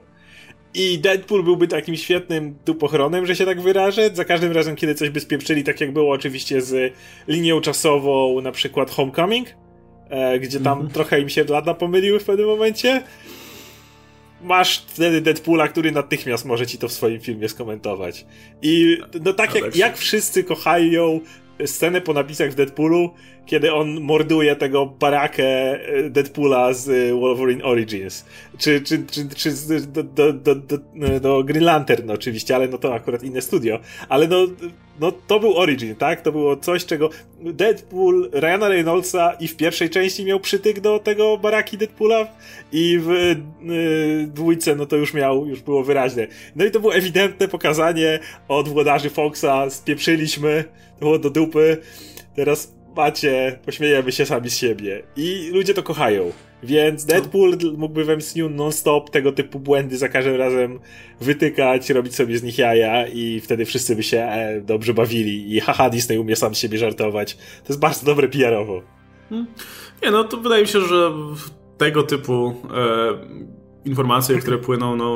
[0.74, 4.10] I Deadpool byłby takim świetnym dupochronem, że się tak wyrażę.
[4.14, 6.94] Za każdym razem, kiedy coś by spieprzyli, tak jak było oczywiście z
[7.28, 9.48] linią czasową, na przykład Homecoming,
[10.08, 10.94] e, gdzie tam mm -hmm.
[10.94, 13.02] trochę im się lata pomyliły w pewnym momencie.
[14.42, 18.26] Masz wtedy Deadpoola, który natychmiast może ci to w swoim filmie skomentować.
[18.62, 21.20] I no tak jak, jak wszyscy kochają
[21.66, 23.10] scenę po napisach w Deadpoolu,
[23.46, 28.24] kiedy on morduje tego barakę e, Deadpoola z e, Wolverine Origins.
[28.58, 29.50] Czy, czy, czy, czy
[29.86, 30.78] do, do, do,
[31.20, 33.78] do, Green Lantern oczywiście, ale no to akurat inne studio.
[34.08, 34.46] Ale no,
[35.00, 36.20] no to był Origin, tak?
[36.20, 41.38] To było coś, czego Deadpool Ryana Reynoldsa i w pierwszej części miał przytyk do tego
[41.38, 42.26] baraki Deadpoola
[42.72, 43.36] i w y,
[44.26, 46.26] dwójce no to już miał, już było wyraźne.
[46.56, 50.64] No i to było ewidentne pokazanie od włodarzy Foxa, spieprzyliśmy,
[50.98, 51.76] to było do dupy.
[52.36, 55.02] Teraz macie, pośmiejemy się sami z siebie.
[55.16, 56.32] I ludzie to kochają.
[56.62, 60.80] Więc Deadpool mógłby w MCU non-stop tego typu błędy za każdym razem
[61.20, 65.60] wytykać, robić sobie z nich jaja i wtedy wszyscy by się e, dobrze bawili i
[65.60, 67.34] haha, Disney umie sam z siebie żartować.
[67.34, 68.82] To jest bardzo dobre PR-owo.
[69.28, 69.46] Hmm.
[70.02, 71.12] Nie, no to wydaje mi się, że
[71.78, 75.14] tego typu e, informacje, które płyną, no,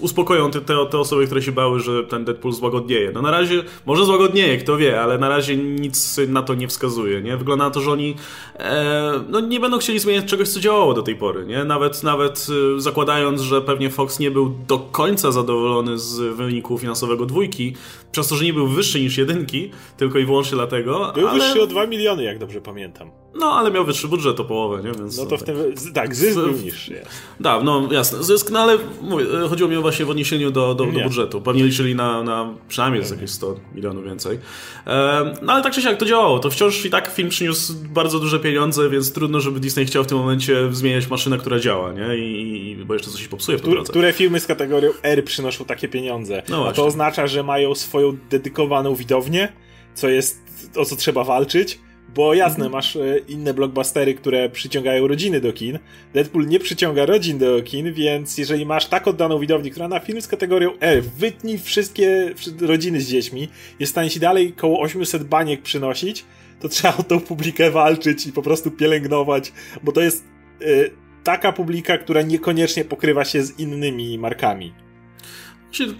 [0.00, 3.12] uspokoją te, te, osoby, które się bały, że ten Deadpool złagodnieje.
[3.12, 7.22] No na razie, może złagodnieje, kto wie, ale na razie nic na to nie wskazuje,
[7.22, 7.36] nie?
[7.36, 8.14] Wygląda na to, że oni
[8.58, 11.64] e, no, nie będą chcieli zmieniać czegoś, co działało do tej pory, nie?
[11.64, 12.46] Nawet, nawet
[12.76, 17.76] e, zakładając, że pewnie Fox nie był do końca zadowolony z wyniku finansowego dwójki,
[18.12, 21.12] przez to, że nie był wyższy niż jedynki, tylko i wyłącznie dlatego.
[21.14, 21.38] Był ale...
[21.38, 23.21] wyższy o 2 miliony, jak dobrze pamiętam.
[23.34, 24.92] No, ale miał wyższy budżet o połowę, nie?
[24.92, 25.56] Więc, no to w tym,
[25.94, 27.00] tak, zysk był niższy.
[27.42, 31.00] Tak, no jasne, zysk, no ale mówię, chodziło mi właśnie w odniesieniu do, do, do
[31.00, 31.40] budżetu.
[31.40, 34.38] Pewnie liczyli na, na przynajmniej jakieś 100 milionów więcej.
[34.86, 36.38] E, no ale tak czy siak to działało.
[36.38, 40.06] To wciąż i tak film przyniósł bardzo duże pieniądze, więc trudno, żeby Disney chciał w
[40.06, 42.16] tym momencie zmieniać maszynę, która działa, nie?
[42.16, 43.90] I, i bo jeszcze coś się popsuje w tym drodze.
[43.90, 46.42] Które filmy z kategorią R przynoszą takie pieniądze?
[46.48, 49.52] No A to oznacza, że mają swoją dedykowaną widownię,
[49.94, 50.40] co jest,
[50.76, 51.78] o co trzeba walczyć
[52.14, 55.78] bo jasne, masz e, inne blockbustery, które przyciągają rodziny do kin.
[56.14, 60.22] Deadpool nie przyciąga rodzin do kin, więc jeżeli masz tak oddaną widownię, która na film
[60.22, 63.48] z kategorią E wytnij wszystkie rodziny z dziećmi,
[63.80, 66.24] jest w stanie ci dalej koło 800 baniek przynosić,
[66.60, 70.24] to trzeba o tą publikę walczyć i po prostu pielęgnować, bo to jest
[70.62, 70.90] y,
[71.24, 74.72] taka publika, która niekoniecznie pokrywa się z innymi markami.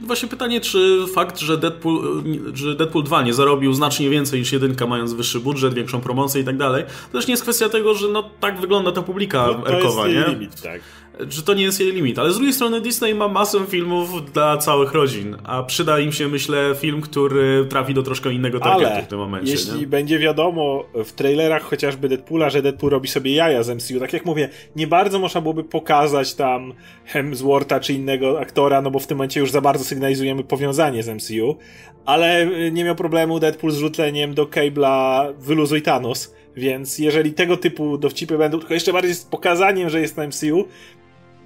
[0.01, 2.23] Właśnie pytanie, czy fakt, że Deadpool,
[2.55, 6.45] że Deadpool 2 nie zarobił znacznie więcej niż jedynka, mając wyższy budżet, większą promocję i
[6.45, 9.69] tak dalej, to też nie jest kwestia tego, że no tak wygląda ta publika no,
[9.69, 10.25] erkowa, nie?
[10.29, 10.81] Limit, tak
[11.29, 12.19] że to nie jest jej limit.
[12.19, 16.29] Ale z drugiej strony Disney ma masę filmów dla całych rodzin, a przyda im się,
[16.29, 19.53] myślę, film, który trafi do troszkę innego targetu Ale w tym momencie.
[19.53, 19.87] jeśli nie?
[19.87, 24.25] będzie wiadomo w trailerach chociażby Deadpoola, że Deadpool robi sobie jaja z MCU, tak jak
[24.25, 26.73] mówię, nie bardzo można byłoby pokazać tam
[27.05, 31.09] Hemswortha czy innego aktora, no bo w tym momencie już za bardzo sygnalizujemy powiązanie z
[31.09, 31.57] MCU,
[32.05, 37.99] ale nie miał problemu Deadpool z rzuceniem do Cable'a wyluzuj Thanos, więc jeżeli tego typu
[37.99, 40.65] dowcipy będą, tylko jeszcze bardziej z pokazaniem, że jest na MCU,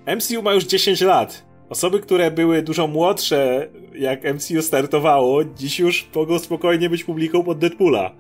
[0.07, 1.47] MCU ma już 10 lat.
[1.69, 7.59] Osoby, które były dużo młodsze, jak MCU startowało, dziś już mogą spokojnie być publiką pod
[7.59, 8.15] Deadpoola.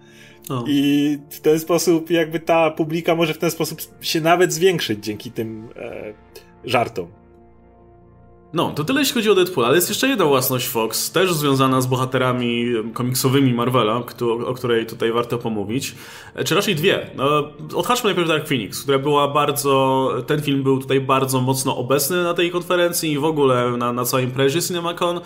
[0.48, 0.64] O.
[0.68, 5.30] I w ten sposób, jakby ta publika może w ten sposób się nawet zwiększyć dzięki
[5.30, 6.14] tym e,
[6.64, 7.06] żartom.
[8.56, 11.80] No, to tyle jeśli chodzi o Deadpool, ale jest jeszcze jedna własność Fox, też związana
[11.80, 14.02] z bohaterami komiksowymi Marvela,
[14.46, 15.94] o której tutaj warto pomówić.
[16.34, 17.10] E, czy raczej dwie.
[17.16, 17.24] No,
[17.74, 20.12] odhaczmy najpierw Dark Phoenix, która była bardzo...
[20.26, 24.04] Ten film był tutaj bardzo mocno obecny na tej konferencji i w ogóle na, na
[24.04, 25.20] całej imprezie CinemaCon.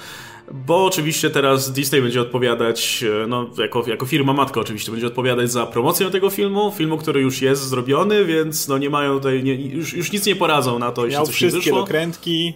[0.53, 5.51] Bo oczywiście teraz Disney będzie odpowiadać, e, no jako, jako firma matka oczywiście, będzie odpowiadać
[5.51, 9.55] za promocję tego filmu, filmu, który już jest zrobiony, więc no nie mają tutaj, nie,
[9.55, 11.81] już, już nic nie poradzą na to, jeśli Miał coś wszystkie wyszło.
[11.81, 12.55] dokrętki.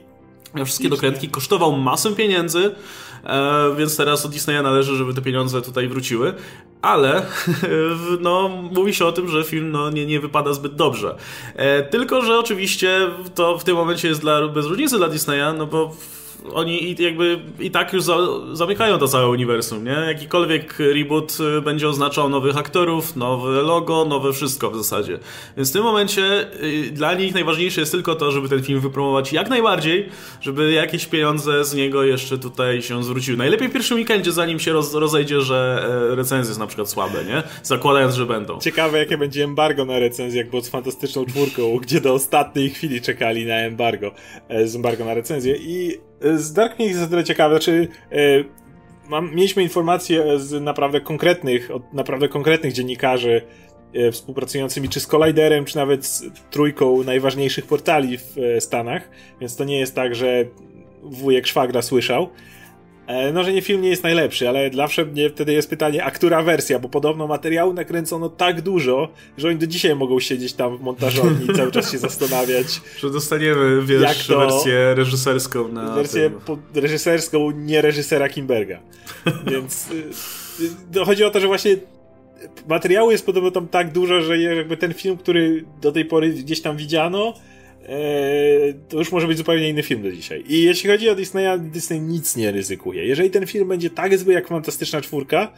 [0.54, 2.74] Miał wszystkie dokrętki, kosztował masę pieniędzy,
[3.24, 6.34] e, więc teraz od Disneya należy, żeby te pieniądze tutaj wróciły,
[6.82, 7.26] ale
[8.20, 11.16] no, mówi się o tym, że film no, nie, nie wypada zbyt dobrze.
[11.56, 15.66] E, tylko, że oczywiście to w tym momencie jest dla, bez różnicy dla Disneya, no
[15.66, 15.96] bo
[16.52, 18.16] oni jakby i tak już za,
[18.52, 19.90] zamykają to całe uniwersum, nie?
[19.90, 25.18] Jakikolwiek reboot y, będzie oznaczał nowych aktorów, nowe logo, nowe wszystko w zasadzie.
[25.56, 29.32] Więc w tym momencie y, dla nich najważniejsze jest tylko to, żeby ten film wypromować
[29.32, 30.08] jak najbardziej,
[30.40, 33.36] żeby jakieś pieniądze z niego jeszcze tutaj się zwróciły.
[33.36, 37.24] Najlepiej w pierwszym weekendzie, zanim się roz, rozejdzie, że e, recenzje są na przykład słabe,
[37.24, 37.42] nie?
[37.62, 38.58] Zakładając, że będą.
[38.58, 43.00] Ciekawe, jakie będzie embargo na recenzję, jak było z Fantastyczną Czwórką, gdzie do ostatniej chwili
[43.00, 44.10] czekali na embargo,
[44.48, 48.16] e, z embargo na recenzję i z Dark Phoenix jest tyle ciekawe, znaczy e,
[49.08, 53.42] mam, mieliśmy informacje z naprawdę konkretnych, od naprawdę konkretnych dziennikarzy
[53.94, 59.56] e, współpracującymi czy z Colliderem, czy nawet z trójką najważniejszych portali w e, Stanach, więc
[59.56, 60.44] to nie jest tak, że
[61.02, 62.28] wujek szwagra słyszał.
[63.06, 66.10] E, no, że nie film nie jest najlepszy, ale zawsze mnie wtedy jest pytanie, a
[66.10, 66.78] która wersja?
[66.78, 71.50] Bo podobno materiału nakręcono tak dużo, że oni do dzisiaj mogą siedzieć tam w montażowni
[71.50, 72.66] i cały czas się zastanawiać.
[73.00, 76.30] Że dostaniemy, wiesz, to, wersję reżyserską na Wersję
[76.74, 78.80] reżyserską nie reżysera Kimberga.
[79.52, 81.76] Więc y, y, chodzi o to, że właśnie
[82.68, 86.60] materiału jest podobno tam tak dużo, że jakby ten film, który do tej pory gdzieś
[86.60, 87.34] tam widziano,
[88.88, 90.44] to już może być zupełnie inny film do dzisiaj.
[90.48, 93.06] I jeśli chodzi o Disneya, Disney nic nie ryzykuje.
[93.06, 95.52] Jeżeli ten film będzie tak zły jak Fantastyczna Czwórka,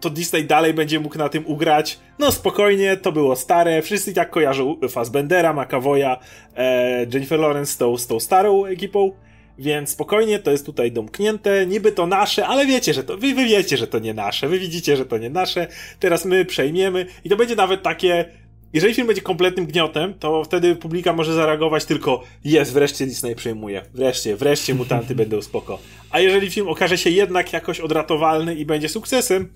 [0.00, 1.98] to Disney dalej będzie mógł na tym ugrać.
[2.18, 6.18] No spokojnie, to było stare, wszyscy tak kojarzą Fassbendera, McAvoya,
[6.56, 9.12] e, Jennifer Lawrence z tą, z tą starą ekipą,
[9.58, 13.44] więc spokojnie, to jest tutaj domknięte, niby to nasze, ale wiecie, że to, wy, wy
[13.44, 15.66] wiecie, że to nie nasze, wy widzicie, że to nie nasze,
[15.98, 18.24] teraz my przejmiemy i to będzie nawet takie,
[18.72, 23.82] jeżeli film będzie kompletnym gniotem, to wtedy publika może zareagować tylko jest, wreszcie Disney przejmuje.
[23.94, 25.78] Wreszcie, wreszcie mutanty będą spoko.
[26.10, 29.48] A jeżeli film okaże się jednak jakoś odratowalny i będzie sukcesem,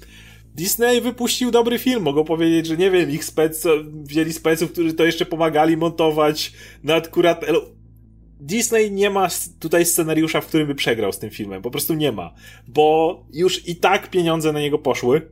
[0.54, 2.02] Disney wypuścił dobry film.
[2.02, 6.52] Mogą powiedzieć, że nie wiem, ich spec, wzięli speców, którzy to jeszcze pomagali montować
[6.84, 7.44] nad kurat...
[8.40, 9.28] Disney nie ma
[9.60, 11.62] tutaj scenariusza, w którym by przegrał z tym filmem.
[11.62, 12.34] Po prostu nie ma.
[12.68, 15.22] Bo już i tak pieniądze na niego poszły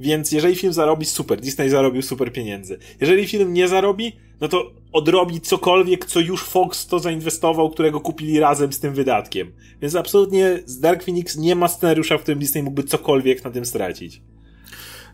[0.00, 2.78] więc jeżeli film zarobi, super, Disney zarobił super pieniędzy.
[3.00, 8.40] Jeżeli film nie zarobi, no to odrobi cokolwiek, co już Fox to zainwestował, którego kupili
[8.40, 9.52] razem z tym wydatkiem.
[9.82, 13.66] Więc absolutnie z Dark Phoenix nie ma scenariusza, w którym Disney mógłby cokolwiek na tym
[13.66, 14.22] stracić.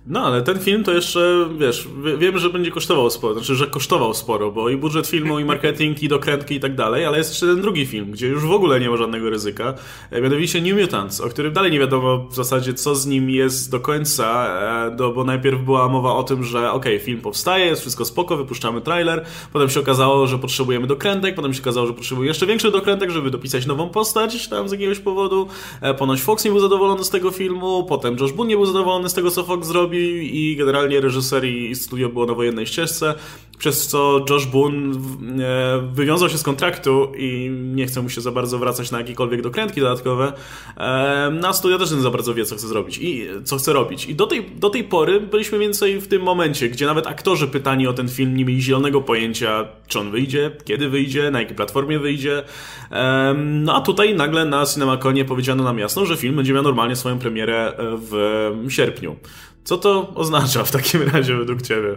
[0.06, 1.88] No, ale ten film to jeszcze, wiesz,
[2.18, 6.02] wiem, że będzie kosztował sporo, znaczy, że kosztował sporo, bo i budżet filmu, i marketing,
[6.02, 8.80] i dokrętki, i tak dalej, ale jest jeszcze ten drugi film, gdzie już w ogóle
[8.80, 9.74] nie ma żadnego ryzyka,
[10.10, 13.70] e, mianowicie New Mutants, o którym dalej nie wiadomo w zasadzie, co z nim jest
[13.70, 14.48] do końca,
[14.98, 18.36] no, bo najpierw była mowa o tym, że okej, okay, film powstaje, jest wszystko spoko,
[18.36, 22.72] wypuszczamy trailer, potem się okazało, że potrzebujemy dokrętek, potem się okazało, że potrzebujemy jeszcze większych
[22.72, 25.48] dokrętek, żeby dopisać nową postać tam z jakiegoś powodu,
[25.80, 29.08] e, ponoć Fox nie był zadowolony z tego filmu, potem Josh Boone nie był zadowolony
[29.08, 33.14] z tego, co Fox zrobił, i generalnie reżyser i studio było na wojennej ścieżce,
[33.62, 38.32] przez co Josh Boone e, wywiązał się z kontraktu i nie chce mu się za
[38.32, 40.32] bardzo wracać na jakiekolwiek dokrętki dodatkowe.
[40.76, 44.06] E, na studio też nie za bardzo wie, co chce zrobić i co chce robić.
[44.06, 47.86] I do tej, do tej pory byliśmy więcej w tym momencie, gdzie nawet aktorzy pytani
[47.86, 51.98] o ten film nie mieli zielonego pojęcia, czy on wyjdzie, kiedy wyjdzie, na jakiej platformie
[51.98, 52.42] wyjdzie.
[53.36, 57.18] No a tutaj nagle na CinemaConie powiedziano nam jasno, że film będzie miał normalnie swoją
[57.18, 59.16] premierę w sierpniu.
[59.64, 61.96] Co to oznacza w takim razie według Ciebie?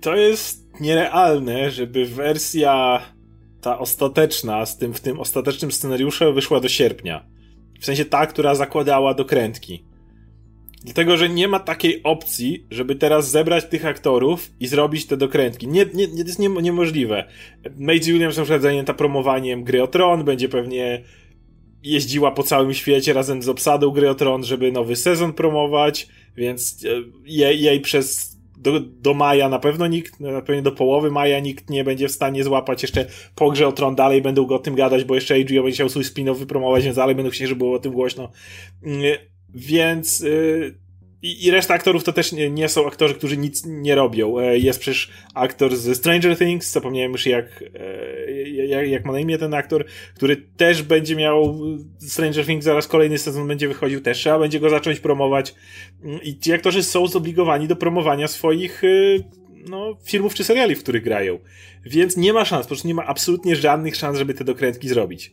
[0.00, 3.02] To jest nierealne, żeby wersja
[3.60, 7.26] ta ostateczna, z tym, w tym ostatecznym scenariuszu wyszła do sierpnia.
[7.80, 9.84] W sensie ta, która zakładała dokrętki.
[10.84, 15.68] Dlatego, że nie ma takiej opcji, żeby teraz zebrać tych aktorów i zrobić te dokrętki.
[15.68, 17.24] Nie, nie, nie to jest nie, niemożliwe.
[17.78, 21.02] Maisie Williams na przykład zajęta promowaniem gry o Tron, będzie pewnie
[21.84, 26.84] jeździła po całym świecie razem z obsadą gry o Tron, żeby nowy sezon promować więc
[26.84, 26.88] e,
[27.24, 31.70] jej, jej przez do, do maja na pewno nikt, na pewno do połowy maja nikt
[31.70, 34.74] nie będzie w stanie złapać jeszcze po grze o Tron, dalej będą go o tym
[34.74, 37.76] gadać, bo jeszcze HBO będzie chciał swój spin-off wypromować, więc dalej będą chcieli, żeby było
[37.76, 38.32] o tym głośno.
[38.82, 39.02] Mm,
[39.54, 40.74] więc yy,
[41.24, 44.38] i, I reszta aktorów to też nie, nie, są aktorzy, którzy nic nie robią.
[44.38, 49.20] E, jest przecież aktor z Stranger Things, zapomniałem już jak, e, jak, jak ma na
[49.20, 49.84] imię ten aktor,
[50.14, 51.58] który też będzie miał
[51.98, 55.54] Stranger Things, zaraz kolejny sezon będzie wychodził, też trzeba będzie go zacząć promować.
[56.02, 58.88] Mm, I ci aktorzy są zobligowani do promowania swoich e,
[59.70, 61.38] no, filmów czy seriali, w których grają.
[61.84, 65.32] Więc nie ma szans, po prostu nie ma absolutnie żadnych szans, żeby te dokrętki zrobić.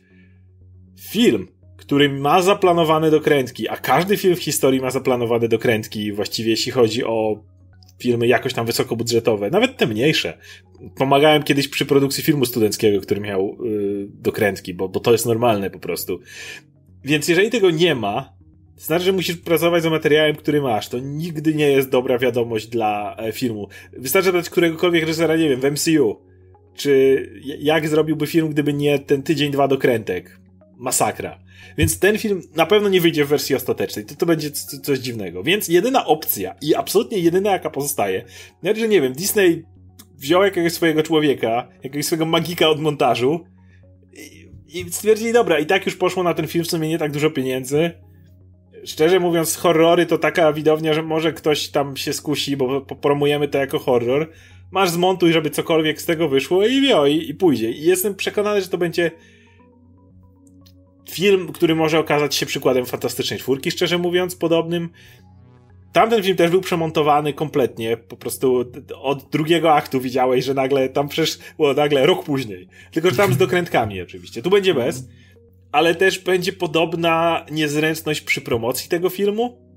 [1.00, 1.48] Film
[1.82, 7.04] który ma zaplanowane dokrętki, a każdy film w historii ma zaplanowane dokrętki, właściwie jeśli chodzi
[7.04, 7.38] o
[7.98, 10.38] filmy jakoś tam wysokobudżetowe, nawet te mniejsze.
[10.96, 15.70] Pomagałem kiedyś przy produkcji filmu studenckiego, który miał yy, dokrętki, bo, bo to jest normalne
[15.70, 16.20] po prostu.
[17.04, 18.32] Więc jeżeli tego nie ma,
[18.76, 20.88] to znaczy, że musisz pracować za materiałem, który masz.
[20.88, 23.68] To nigdy nie jest dobra wiadomość dla e, filmu.
[23.92, 26.16] Wystarczy dać któregokolwiek reżysera, nie wiem, w MCU.
[26.74, 27.26] Czy
[27.58, 30.40] jak zrobiłby film, gdyby nie ten tydzień, dwa dokrętek?
[30.76, 31.38] Masakra.
[31.78, 34.04] Więc ten film na pewno nie wyjdzie w wersji ostatecznej.
[34.04, 34.50] To, to będzie
[34.82, 35.42] coś dziwnego.
[35.42, 38.24] Więc jedyna opcja i absolutnie jedyna, jaka pozostaje,
[38.62, 39.62] nawet, że nie wiem, Disney
[40.18, 43.44] wziął jakiegoś swojego człowieka, jakiegoś swojego magika od montażu
[44.12, 47.12] i, i stwierdzili, dobra, i tak już poszło na ten film w sumie nie tak
[47.12, 47.90] dużo pieniędzy.
[48.84, 53.58] Szczerze mówiąc, horrory to taka widownia, że może ktoś tam się skusi, bo promujemy to
[53.58, 54.30] jako horror.
[54.70, 57.70] Masz zmontuj, żeby cokolwiek z tego wyszło i wio, i, i pójdzie.
[57.70, 59.10] I jestem przekonany, że to będzie
[61.14, 64.90] film, który może okazać się przykładem fantastycznej czwórki, szczerze mówiąc, podobnym.
[65.92, 71.08] Tamten film też był przemontowany kompletnie, po prostu od drugiego aktu widziałeś, że nagle tam
[71.08, 71.38] przecież
[71.76, 72.68] nagle rok później.
[72.90, 74.42] Tylko, że tam z dokrętkami oczywiście.
[74.42, 75.04] Tu będzie bez,
[75.72, 79.71] ale też będzie podobna niezręczność przy promocji tego filmu.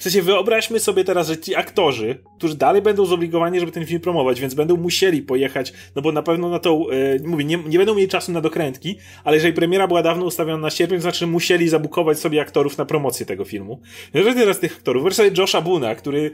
[0.00, 4.00] W sensie wyobraźmy sobie teraz, że ci aktorzy, którzy dalej będą zobligowani, żeby ten film
[4.00, 7.78] promować, więc będą musieli pojechać, no bo na pewno na tą, e, mówię, nie, nie
[7.78, 11.26] będą mieli czasu na dokrętki, ale jeżeli premiera była dawno ustawiona na sierpień, to znaczy
[11.26, 13.80] musieli zabukować sobie aktorów na promocję tego filmu.
[14.14, 16.30] Jeżeli teraz tych aktorów, wyobraź sobie Josha Buna, który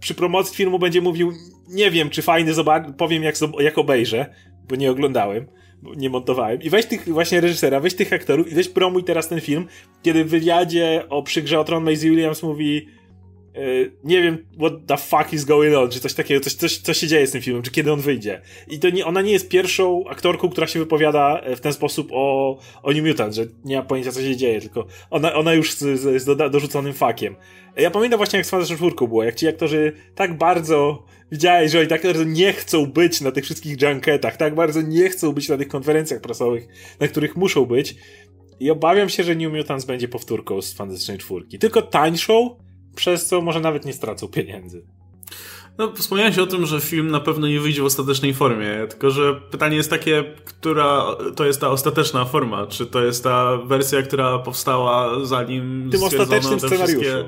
[0.00, 1.32] przy promocji filmu będzie mówił,
[1.68, 2.52] nie wiem, czy fajny,
[2.96, 4.26] powiem jak, jak obejrzę,
[4.68, 5.46] bo nie oglądałem
[5.82, 6.62] nie montowałem.
[6.62, 9.66] I weź tych właśnie reżysera, weź tych aktorów i weź promuj teraz ten film,
[10.02, 12.88] kiedy w wywiadzie o przygrze o Tron Maisie Williams mówi
[13.54, 13.60] e,
[14.04, 17.06] nie wiem what the fuck is going on, czy coś takiego, coś, coś, coś się
[17.06, 18.40] dzieje z tym filmem, czy kiedy on wyjdzie.
[18.68, 22.58] I to nie, ona nie jest pierwszą aktorką, która się wypowiada w ten sposób o,
[22.82, 26.00] o New Mutant, że nie ma pojęcia co się dzieje, tylko ona, ona już z,
[26.00, 27.36] z, z dorzuconym fakiem.
[27.76, 31.78] Ja pamiętam właśnie jak z Fazą czwórką było, jak ci aktorzy tak bardzo widziałeś, że
[31.78, 35.48] oni tak bardzo nie chcą być na tych wszystkich junketach, tak bardzo nie chcą być
[35.48, 36.68] na tych konferencjach prasowych,
[37.00, 37.96] na których muszą być.
[38.60, 41.58] I obawiam się, że New Mutants będzie powtórką z Fantastycznej Czwórki.
[41.58, 42.56] Tylko tańszą,
[42.96, 44.82] przez co może nawet nie stracą pieniędzy.
[45.78, 49.34] No, wspomniałeś o tym, że film na pewno nie wyjdzie w ostatecznej formie, tylko że
[49.50, 52.66] pytanie jest takie, która to jest ta ostateczna forma?
[52.66, 57.00] Czy to jest ta wersja, która powstała zanim tym ostatecznym scenariuszu?
[57.00, 57.24] Wszystkie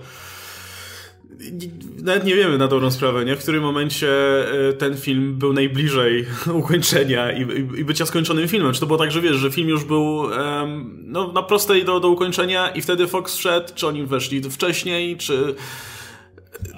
[2.02, 3.36] nawet nie wiemy na dobrą sprawę, nie?
[3.36, 4.08] w którym momencie
[4.68, 6.26] e, ten film był najbliżej
[6.62, 8.72] ukończenia i, i, i bycia skończonym filmem.
[8.72, 12.00] Czy to było tak, że wiesz, że film już był um, no, na prostej do,
[12.00, 15.54] do ukończenia i wtedy Fox wszedł, czy oni weszli wcześniej, czy...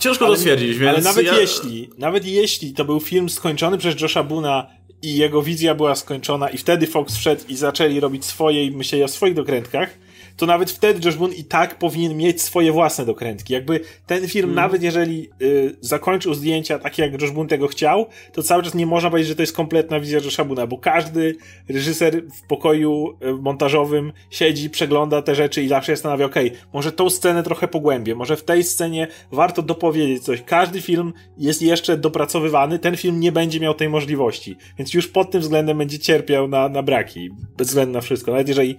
[0.01, 0.95] Ciężko ale, to stwierdzić, więc...
[0.95, 1.41] Ale nawet ja...
[1.41, 4.67] jeśli, nawet jeśli to był film skończony przez Josha Buna
[5.03, 9.05] i jego wizja była skończona i wtedy Fox wszedł i zaczęli robić swoje i myśleli
[9.05, 9.91] o swoich dokrętkach,
[10.37, 13.53] to nawet wtedy Josh Boone i tak powinien mieć swoje własne dokrętki.
[13.53, 14.57] Jakby ten film, mm.
[14.57, 18.87] nawet jeżeli y, zakończył zdjęcia takie, jak Josh Boone tego chciał, to cały czas nie
[18.87, 21.37] można powiedzieć, że to jest kompletna wizja Josha Boona, bo każdy
[21.69, 26.93] reżyser w pokoju y, montażowym siedzi, przegląda te rzeczy i zawsze zastanawia, okej, okay, może
[26.93, 30.43] tą scenę trochę pogłębię, może w tej scenie warto dopowiedzieć coś.
[30.43, 35.31] Każdy film jest jeszcze dopracowywany, ten film nie będzie miał tej możliwości, więc już pod
[35.31, 38.31] tym względem będzie cierpiał na, na braki, bez względu na wszystko.
[38.31, 38.77] Nawet jeżeli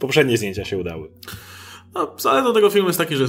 [0.00, 1.08] poprzednie zdjęcia się udały.
[1.94, 3.26] No, zaletą tego filmu jest taki, że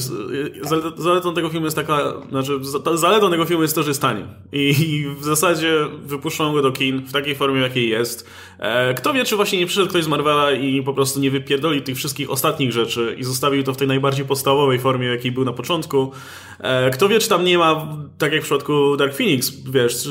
[0.98, 2.60] zaletą tego filmu jest taka, znaczy
[2.94, 4.24] zaletą tego filmu jest to, że jest tani.
[4.52, 8.30] I, I, w zasadzie wypuszczą go do kin w takiej formie, jakiej jest.
[8.60, 11.82] E, kto wie, czy właśnie nie przyszedł ktoś z Marvela i po prostu nie wypierdoli
[11.82, 15.54] tych wszystkich ostatnich rzeczy i zostawił to w tej najbardziej podstawowej formie, jakiej był na
[15.54, 16.12] początku.
[16.60, 20.10] E, kto wie, czy tam nie ma, tak jak w przypadku Dark Phoenix, wiesz,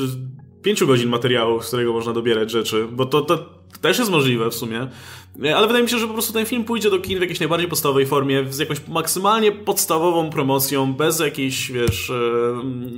[0.62, 4.54] pięciu godzin materiału, z którego można dobierać rzeczy, bo to, to też jest możliwe w
[4.54, 4.88] sumie.
[5.56, 7.68] Ale wydaje mi się, że po prostu ten film pójdzie do kin w jakiejś najbardziej
[7.68, 12.12] podstawowej formie, z jakąś maksymalnie podstawową promocją, bez jakiejś, wiesz,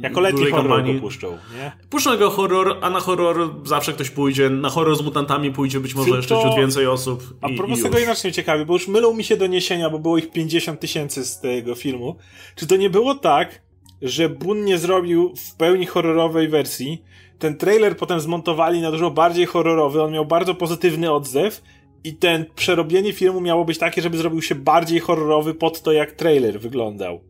[0.02, 1.00] jako letni horror kampanii.
[1.00, 1.72] puszczą, nie?
[1.90, 5.94] Puszczą go horror, a na horror zawsze ktoś pójdzie, na horror z mutantami pójdzie być
[5.94, 7.34] może jeszcze ciut więcej osób.
[7.40, 10.18] A i, propos i tego inaczej ciekawie, bo już mylą mi się doniesienia, bo było
[10.18, 12.16] ich 50 tysięcy z tego filmu.
[12.56, 13.61] Czy to nie było tak,
[14.02, 17.02] że Bun nie zrobił w pełni horrorowej wersji,
[17.38, 21.62] ten trailer potem zmontowali na dużo bardziej horrorowy, on miał bardzo pozytywny odzew
[22.04, 26.12] i ten przerobienie filmu miało być takie, żeby zrobił się bardziej horrorowy pod to, jak
[26.12, 27.20] trailer wyglądał.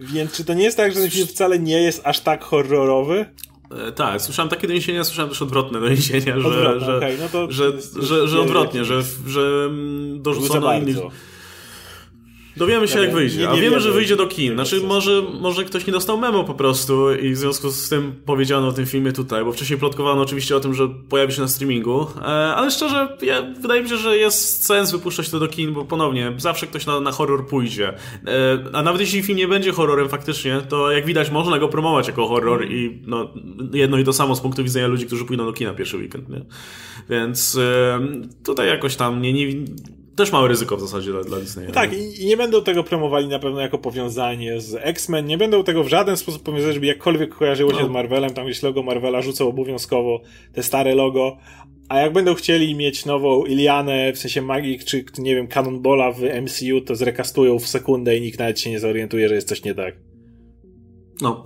[0.00, 3.26] Więc czy to nie jest tak, że ten film wcale nie jest aż tak horrorowy?
[3.88, 7.52] E, tak, słyszałem takie doniesienia, słyszałem też odwrotne doniesienia, że, Odwrotne, że, okej, no to
[7.52, 10.96] że, że, że, nie odwrotnie, że, że mm, dorzucono innych.
[12.56, 13.82] Dowiemy się Dobra, jak wyjdzie, nie- a nie wiemy, wiemy.
[13.82, 14.54] że wyjdzie do kin.
[14.54, 18.68] Znaczy może, może ktoś nie dostał memo po prostu i w związku z tym powiedziano
[18.68, 22.06] o tym filmie tutaj, bo wcześniej plotkowano oczywiście o tym, że pojawi się na streamingu,
[22.20, 25.84] e, ale szczerze, ja, wydaje mi się, że jest sens wypuszczać to do kin, bo
[25.84, 27.88] ponownie, zawsze ktoś na, na horror pójdzie.
[28.26, 32.06] E, A nawet jeśli film nie będzie horrorem faktycznie, to jak widać można go promować
[32.06, 33.30] jako horror i no,
[33.72, 36.44] jedno i to samo z punktu widzenia ludzi, którzy pójdą do kina pierwszy weekend, nie?
[37.10, 38.00] Więc e,
[38.44, 39.46] tutaj jakoś tam nie, nie,
[40.16, 41.72] też małe ryzyko w zasadzie dla, dla Disneya.
[41.72, 45.84] Tak, i, nie będą tego promowali na pewno jako powiązanie z X-Men, nie będą tego
[45.84, 47.86] w żaden sposób powiązać, żeby jakkolwiek kojarzyło się No.
[47.86, 50.20] z Marvelem, tam gdzieś logo Marvela rzucą obowiązkowo
[50.52, 51.36] te stare logo,
[51.88, 56.20] a jak będą chcieli mieć nową Ilianę, w sensie magii, czy nie wiem, Cannonballa w
[56.42, 59.74] MCU, to zrekastują w sekundę i nikt nawet się nie zorientuje, że jest coś nie
[59.74, 59.94] tak.
[61.20, 61.44] No,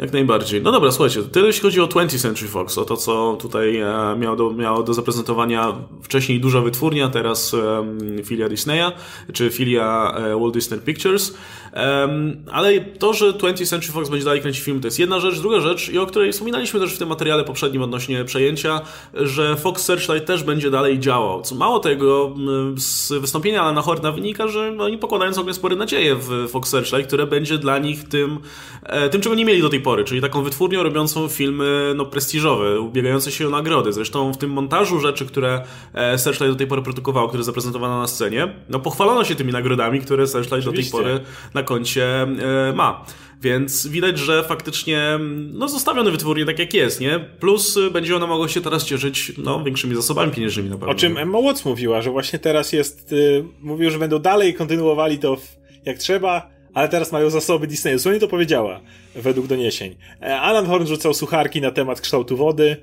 [0.00, 0.62] jak najbardziej.
[0.62, 4.16] No dobra, słuchajcie, tyle jeśli chodzi o 20th Century Fox, o to, co tutaj e,
[4.18, 5.72] miało do, miało do zaprezentowania
[6.02, 8.92] wcześniej duża wytwórnia, teraz em, filia Disneya,
[9.32, 11.34] czy filia e, Walt Disney Pictures.
[11.72, 15.40] Em, ale to, że 20th Century Fox będzie dalej kręcić film, to jest jedna rzecz.
[15.40, 18.80] Druga rzecz, i o której wspominaliśmy też w tym materiale poprzednim odnośnie przejęcia,
[19.14, 21.42] że Fox Searchlight też będzie dalej działał.
[21.42, 22.34] Co mało tego,
[22.76, 27.26] z wystąpienia Alana Horna wynika, że oni pokładają całkiem spore nadzieje w Fox Searchlight, które
[27.26, 28.38] będzie dla nich tym,
[28.82, 32.80] e, tym, czego nie mieli do tej pory, czyli taką wytwórnią robiącą filmy no, prestiżowe,
[32.80, 33.92] ubiegające się o nagrody.
[33.92, 35.62] Zresztą w tym montażu rzeczy, które
[35.94, 40.00] e, Searchlight do tej pory produkowało, które zaprezentowano na scenie, no pochwalono się tymi nagrodami,
[40.00, 40.98] które Searchlight do tej Oczywiście.
[40.98, 41.20] pory
[41.54, 43.04] na koncie e, ma.
[43.42, 45.18] Więc widać, że faktycznie
[45.52, 47.20] no, zostawione wytwórnie tak jak jest, nie?
[47.40, 50.92] Plus y, będzie ona mogła się teraz cieszyć no, większymi zasobami pieniężnymi na pewno.
[50.92, 55.18] O czym Emma Watts mówiła, że właśnie teraz jest, y, mówił, że będą dalej kontynuowali
[55.18, 57.98] to w, jak trzeba, ale teraz mają zasoby Disneyu.
[58.12, 58.80] Nie to powiedziała,
[59.14, 59.96] według doniesień.
[60.22, 62.76] E, Alan Horn rzucał sucharki na temat kształtu wody,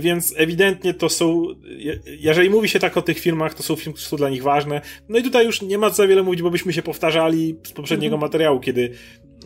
[0.00, 1.44] więc ewidentnie to są,
[1.76, 4.42] je- jeżeli mówi się tak o tych filmach, to są filmy, które są dla nich
[4.42, 4.80] ważne.
[5.08, 7.72] No i tutaj już nie ma co za wiele mówić, bo byśmy się powtarzali z
[7.72, 8.90] poprzedniego materiału, kiedy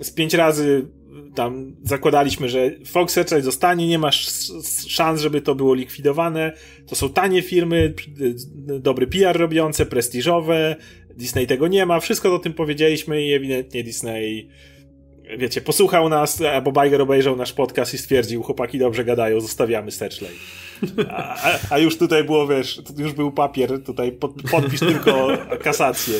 [0.00, 0.86] z pięć razy
[1.34, 6.52] tam zakładaliśmy, że Fox Searchlight zostanie, nie masz sz- szans, żeby to było likwidowane.
[6.86, 10.76] To są tanie firmy, p- dobry PR robiące, prestiżowe.
[11.18, 12.00] Disney tego nie ma.
[12.00, 14.48] Wszystko o tym powiedzieliśmy i ewidentnie Disney
[15.38, 20.36] wiecie, posłuchał nas, albo Bajger obejrzał nasz podcast i stwierdził, chłopaki dobrze gadają, zostawiamy Searchlight.
[21.10, 21.36] A,
[21.70, 25.28] a, już tutaj było, wiesz, już był papier, tutaj pod, podpisz tylko
[25.62, 26.14] kasację.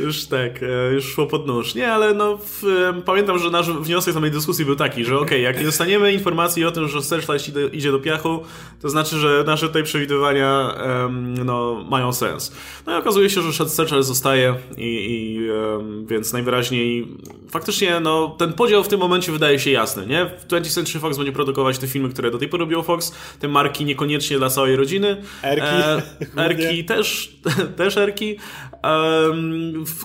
[0.00, 1.74] Już tak, e, już szło pod nóż.
[1.74, 5.18] Nie, ale no, w, e, pamiętam, że nasz wniosek z samej dyskusji był taki, że
[5.18, 8.40] okej, jak nie dostaniemy informacji o tym, że Searchlight idzie, idzie do piachu,
[8.82, 12.52] to znaczy, że nasze tutaj przewidywania em, no, mają sens.
[12.86, 17.08] No i okazuje się, że Searchlight zostaje i, i em, więc najwyraźniej
[17.50, 20.26] faktycznie no, ten podział w tym momencie wydaje się jasny, nie?
[20.26, 23.48] W 20th Century Fox będzie produkować te filmy, które do tej pory robił Fox, te
[23.48, 25.16] marki niekoniecznie dla całej rodziny.
[25.42, 25.66] Erki.
[25.66, 26.02] E,
[26.44, 27.36] Erki też,
[27.76, 28.36] też Erki.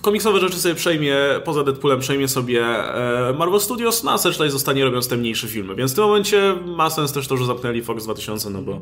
[0.01, 1.15] Komiksowe rzeczy sobie przejmie,
[1.45, 5.75] poza Deadpoolem przejmie sobie e, Marvel Studios, no a Searchlight zostanie robiąc te mniejsze filmy,
[5.75, 8.81] więc w tym momencie ma sens też to, że zapnęli Fox 2000, no bo, e,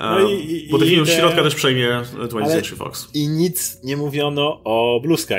[0.00, 3.08] No i- i- bo te filmy te- środka też przejmie 20th Ale- Century Fox.
[3.14, 5.34] I nic nie mówiono o Blue Sky.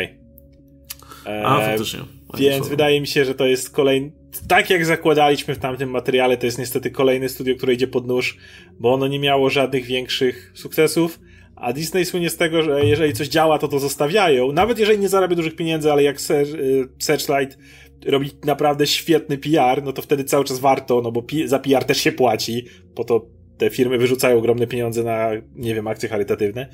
[1.26, 2.00] E, A, faktycznie.
[2.38, 4.12] Więc wydaje mi się, że to jest kolejny.
[4.48, 8.38] Tak jak zakładaliśmy w tamtym materiale, to jest niestety kolejne studio, które idzie pod nóż,
[8.80, 11.20] bo ono nie miało żadnych większych sukcesów.
[11.56, 14.52] A Disney słynie z tego, że jeżeli coś działa, to to zostawiają.
[14.52, 17.58] Nawet jeżeli nie zarabia dużych pieniędzy, ale jak Ser- y, Searchlight
[18.06, 21.98] robi naprawdę świetny PR, no to wtedy cały czas warto, no bo za PR też
[21.98, 22.66] się płaci,
[22.96, 23.26] po to
[23.58, 26.70] te firmy wyrzucają ogromne pieniądze na, nie wiem, akcje charytatywne.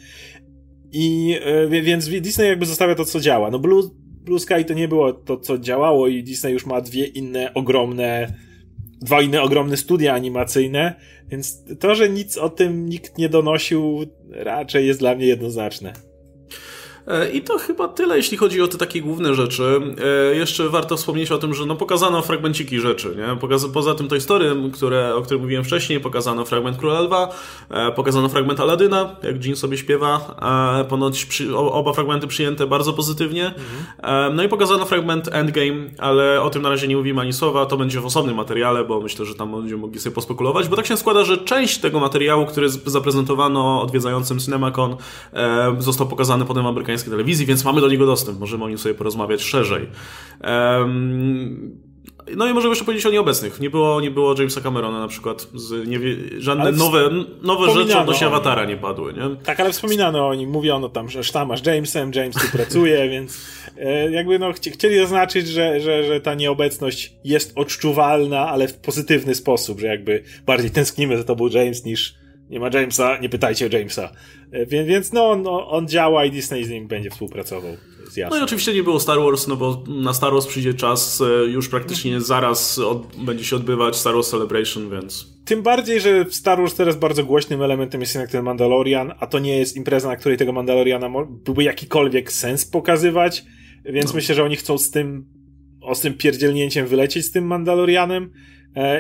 [0.92, 1.36] I
[1.70, 3.52] wie- więc Disney jakby zostawia to, co działa.
[3.52, 3.84] No Blue,
[4.26, 8.34] Blue Sky to nie było to, co działało i Disney już ma dwie inne ogromne,
[9.02, 10.96] dwa inne ogromne studia animacyjne,
[11.30, 15.94] więc to, że nic o tym nikt nie donosił, raczej jest dla mnie jednoznaczne.
[17.08, 19.82] E, I to chyba tyle, jeśli chodzi o te takie główne rzeczy.
[20.32, 23.16] E, Jeszcze warto wspomnieć o tym, że no pokazano fragmenciki rzeczy.
[23.18, 23.48] Nie?
[23.74, 27.30] Poza tym Toy Story, które, o którym mówiłem wcześniej, pokazano fragment Króla Lwa,
[27.70, 30.36] e, pokazano fragment Aladyna, jak Jean sobie śpiewa.
[30.90, 33.54] Ponoć przy, oba fragmenty przyjęte bardzo pozytywnie.
[34.04, 37.66] E, No i pokazano fragment Endgame, ale o tym na razie nie mówimy ani słowa.
[37.66, 40.86] To będzie w osobnym materiale, bo myślę, że tam będziemy mogli sobie pospekulować, bo tak
[40.86, 44.96] się składa, że część tego materiału, który zaprezentowano odwiedzającym CinemaCon,
[45.80, 48.96] został pokazany potem w amerykańskiej telewizji, więc mamy do niego dostęp, możemy o nim sobie
[48.96, 49.88] porozmawiać szerzej.
[50.42, 51.86] Em,
[52.36, 53.60] No i możemy jeszcze powiedzieć o nieobecnych.
[53.60, 55.48] Nie było, nie było Jamesa Camerona na przykład.
[55.54, 56.00] Z, nie
[56.40, 57.10] żadne nowe,
[57.42, 59.36] nowe rzeczy odnośnie Awatara nie padły, nie?
[59.44, 60.50] Tak, ale wspominano o nim.
[60.50, 63.38] Mówiono tam, że tam masz Jamesem, James tu pracuje, więc
[63.78, 68.74] e, jakby no chci, chcieli zaznaczyć, że, że, że ta nieobecność jest odczuwalna, ale w
[68.74, 73.30] pozytywny sposób, że jakby bardziej tęsknimy za to był James niż nie ma Jamesa, nie
[73.30, 74.12] pytajcie o Jamesa.
[74.52, 77.78] E, więc, więc no, no, on działa i Disney z nim będzie współpracował.
[78.30, 81.46] No i oczywiście nie było Star Wars, no bo na Star Wars przyjdzie czas, e,
[81.46, 85.36] już praktycznie zaraz od, będzie się odbywać Star Wars Celebration, więc...
[85.46, 89.28] Tym bardziej, że w Star Wars teraz bardzo głośnym elementem jest jednak ten Mandalorian, a
[89.28, 93.44] to nie jest impreza, na której tego Mandaloriana byłby jakikolwiek sens pokazywać,
[93.86, 94.16] więc no.
[94.16, 95.26] myślę, że oni chcą z tym
[95.82, 98.32] ostrym pierdzielnięciem wylecieć z tym Mandalorianem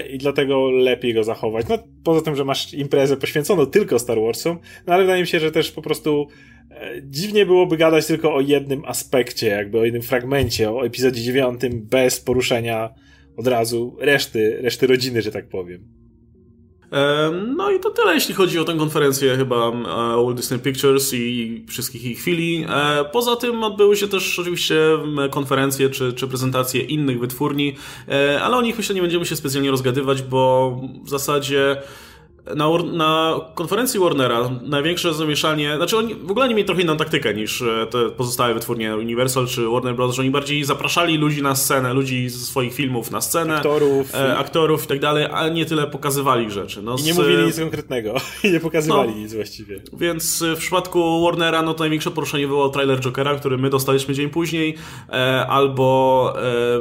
[0.10, 1.68] i dlatego lepiej go zachować.
[1.70, 5.40] No, poza tym, że masz imprezę poświęconą tylko Star Warsom, no ale wydaje mi się,
[5.40, 6.28] że też po prostu
[6.72, 11.82] E, dziwnie byłoby gadać tylko o jednym aspekcie, jakby o jednym fragmencie, o epizodzie dziewiątym,
[11.82, 12.90] bez poruszenia
[13.38, 16.05] od razu reszty, reszty rodziny, że tak powiem.
[17.56, 19.72] No i to tyle, jeśli chodzi o tę konferencję chyba e,
[20.26, 22.66] Walt Disney Pictures i wszystkich ich chwili.
[22.70, 24.76] E, poza tym odbyły się też oczywiście
[25.32, 27.76] konferencje czy, czy prezentacje innych wytwórni,
[28.42, 31.82] ale o nich myślę nie będziemy się specjalnie rozgadywać, bo w zasadzie
[32.56, 37.34] na, na, konferencji Warnera największe zamieszanie, znaczy oni w ogóle nie mieli trochę inną taktykę
[37.34, 41.56] niż e, te pozostałe wytwórnie Universal czy Warner Bros., że oni bardziej zapraszali ludzi na
[41.56, 45.66] scenę, ludzi ze swoich filmów na scenę, aktorów, e, aktorów i tak dalej, a nie
[45.66, 46.82] tyle pokazywali rzeczy.
[46.82, 49.82] No, I nie mówili nic konkretnego i nie pokazywali no, nic właściwie.
[49.94, 54.30] Więc w przypadku Warnera no to największe poruszenie było trailer Jokera, który my dostaliśmy dzień
[54.30, 54.76] później,
[55.10, 56.34] e, albo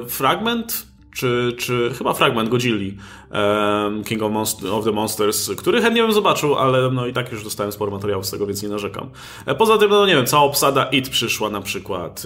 [0.03, 2.97] e, fragment czy, czy chyba fragment Godzilli
[3.31, 7.33] um, King of, Monst of, the Monsters, który chętnie bym zobaczył, ale no i tak
[7.33, 9.11] już dostałem sporo materiałów z tego, więc nie narzekam.
[9.47, 12.25] E, poza tym, no nie wiem, cała obsada IT przyszła na przykład,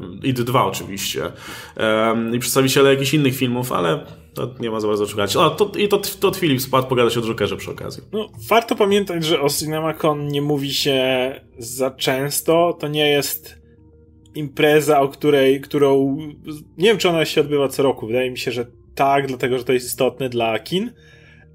[0.00, 1.32] um, IT 2 oczywiście
[1.76, 5.36] um, i przedstawiciele jakichś innych filmów, ale to nie ma za bardzo czekać.
[5.36, 8.02] O, to, I to, to Philip spadł pogadać o Jokerze przy okazji.
[8.12, 11.00] No, warto pamiętać, że o CinemaCon nie mówi się
[11.58, 13.58] za często, to nie jest
[14.38, 16.16] impreza, o której, którą
[16.78, 18.06] nie wiem, czy ona się odbywa co roku.
[18.06, 20.92] Wydaje mi się, że tak, dlatego że to jest istotne dla kin.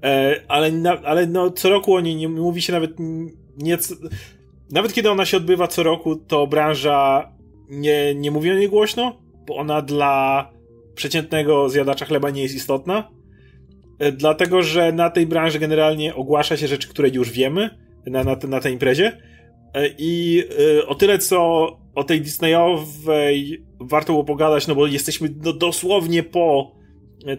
[0.02, 0.72] E, ale,
[1.04, 2.90] ale no, co roku o niej nie mówi się nawet
[3.58, 3.78] nie.
[4.70, 7.32] Nawet kiedy ona się odbywa co roku, to branża
[7.68, 10.50] nie, nie mówi o niej głośno, bo ona dla
[10.94, 13.10] przeciętnego zjadacza chleba nie jest istotna.
[13.98, 17.70] E, dlatego, że na tej branży generalnie ogłasza się rzeczy, które już wiemy
[18.06, 19.20] na, na, na tej imprezie.
[19.74, 20.44] E, I
[20.86, 26.73] o tyle, co o tej Disneyowej warto było pogadać, no bo jesteśmy no, dosłownie po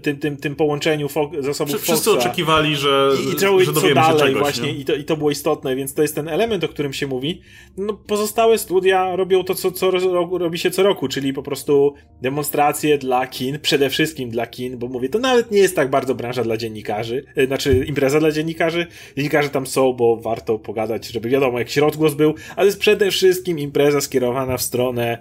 [0.02, 2.20] tym, tym, tym połączeniu fo- zasobów Wszyscy Foxa.
[2.20, 3.28] oczekiwali, że, I,
[3.62, 6.16] i że co dalej czegoś, właśnie i to, i to było istotne, więc to jest
[6.16, 7.42] ten element, o którym się mówi.
[7.78, 9.92] No, pozostałe studia robią to, co, co
[10.38, 14.88] robi się co roku, czyli po prostu demonstracje dla kin, przede wszystkim dla kin, bo
[14.88, 18.88] mówię, to nawet nie jest tak bardzo branża dla dziennikarzy, e, znaczy impreza dla dziennikarzy.
[19.18, 23.60] Dziennikarze tam są, bo warto pogadać, żeby wiadomo, jakiś rozgłos był, ale jest przede wszystkim
[23.60, 25.18] impreza skierowana w stronę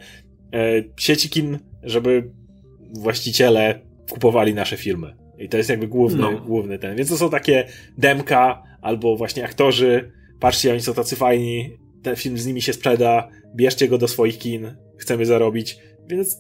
[0.53, 2.31] e, sieci kin, żeby
[2.95, 5.17] właściciele kupowali nasze filmy.
[5.39, 6.41] I to jest jakby główny, no.
[6.41, 6.97] główny ten.
[6.97, 7.67] Więc to są takie
[7.99, 10.13] demka albo właśnie aktorzy.
[10.41, 11.79] Patrzcie, oni są tacy fajni.
[12.03, 13.29] Ten film z nimi się sprzeda.
[13.57, 14.77] Bierzcie go do swoich kin.
[14.99, 15.79] Chcemy zarobić.
[16.09, 16.39] Więc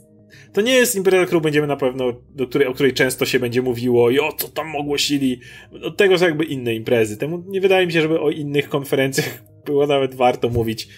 [0.52, 3.62] to nie jest impreza, którą będziemy na pewno, do której, o której często się będzie
[3.62, 5.40] mówiło i o co tam ogłosili.
[5.82, 7.16] Od tego są jakby inne imprezy.
[7.16, 10.88] Temu nie wydaje mi się, żeby o innych konferencjach było nawet warto mówić.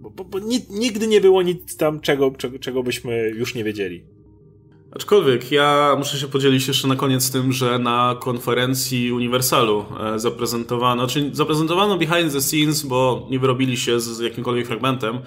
[0.00, 0.38] Bo, bo, bo
[0.70, 4.04] nigdy nie było nic tam, czego, czego, czego byśmy już nie wiedzieli.
[4.96, 11.06] Aczkolwiek ja muszę się podzielić jeszcze na koniec tym, że na konferencji Uniwersalu e, zaprezentowano,
[11.06, 15.18] czyli zaprezentowano behind the scenes, bo nie wyrobili się z jakimkolwiek fragmentem,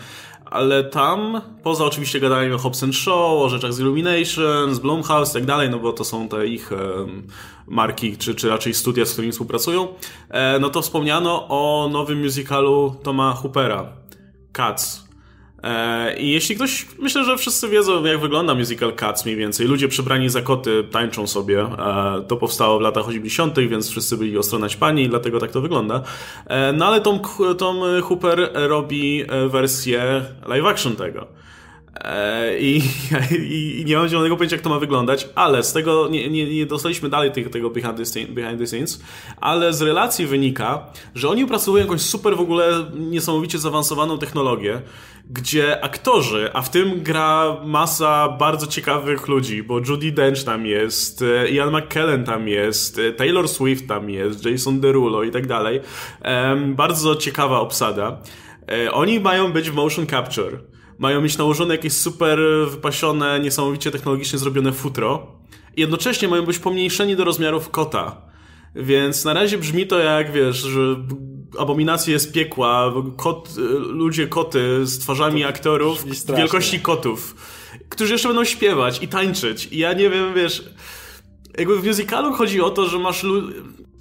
[0.45, 5.33] ale tam, poza oczywiście gadaniem o Hobbs Show, o rzeczach z Illumination, z Blumhouse i
[5.33, 6.71] tak dalej, no bo to są te ich
[7.67, 9.87] marki, czy, czy raczej studia, z którymi współpracują,
[10.29, 13.93] e, no to wspomniano o nowym musicalu Toma Hoopera,
[14.51, 15.08] Cats.
[15.63, 19.67] E, I jeśli ktoś, myślę, że wszyscy wiedzą, jak wygląda musical Cats mniej więcej.
[19.67, 21.61] Ludzie przebrani za koty tańczą sobie.
[21.61, 26.01] E, to powstało w latach 80., więc wszyscy byli ostro naćpani, dlatego tak to wygląda.
[26.45, 27.19] E, no ale Tom,
[27.57, 31.27] Tom Hooper robi wersję live action tego.
[32.59, 32.81] I,
[33.49, 36.55] i, i, nie mam zielonego pojęcia, jak to ma wyglądać, ale z tego nie, nie,
[36.55, 39.03] nie dostaliśmy dalej tych, tego behind the, behind the, scenes,
[39.37, 40.85] ale z relacji wynika,
[41.15, 44.81] że oni opracowują jakąś super w ogóle niesamowicie zaawansowaną technologię,
[45.29, 51.21] gdzie aktorzy, a w tym gra masa bardzo ciekawych ludzi, bo Judy Dench tam jest,
[51.21, 55.81] e, Ian McKellen tam jest, e, Taylor Swift tam jest, Jason Derulo i tak dalej.
[56.67, 58.17] Bardzo ciekawa obsada.
[58.71, 60.57] E, oni mają być w motion capture
[60.99, 62.39] mają mieć nałożone jakieś super
[62.69, 65.39] wypasione, niesamowicie technologicznie zrobione futro
[65.79, 68.21] jednocześnie mają być pomniejszeni do rozmiarów kota.
[68.75, 70.95] Więc na razie brzmi to jak, wiesz, że
[71.57, 76.05] abominacje z piekła, kot, ludzie koty z twarzami aktorów
[76.37, 77.35] wielkości kotów,
[77.89, 79.67] którzy jeszcze będą śpiewać i tańczyć.
[79.71, 80.69] I ja nie wiem, wiesz,
[81.57, 83.25] jakby w musicalu chodzi o to, że masz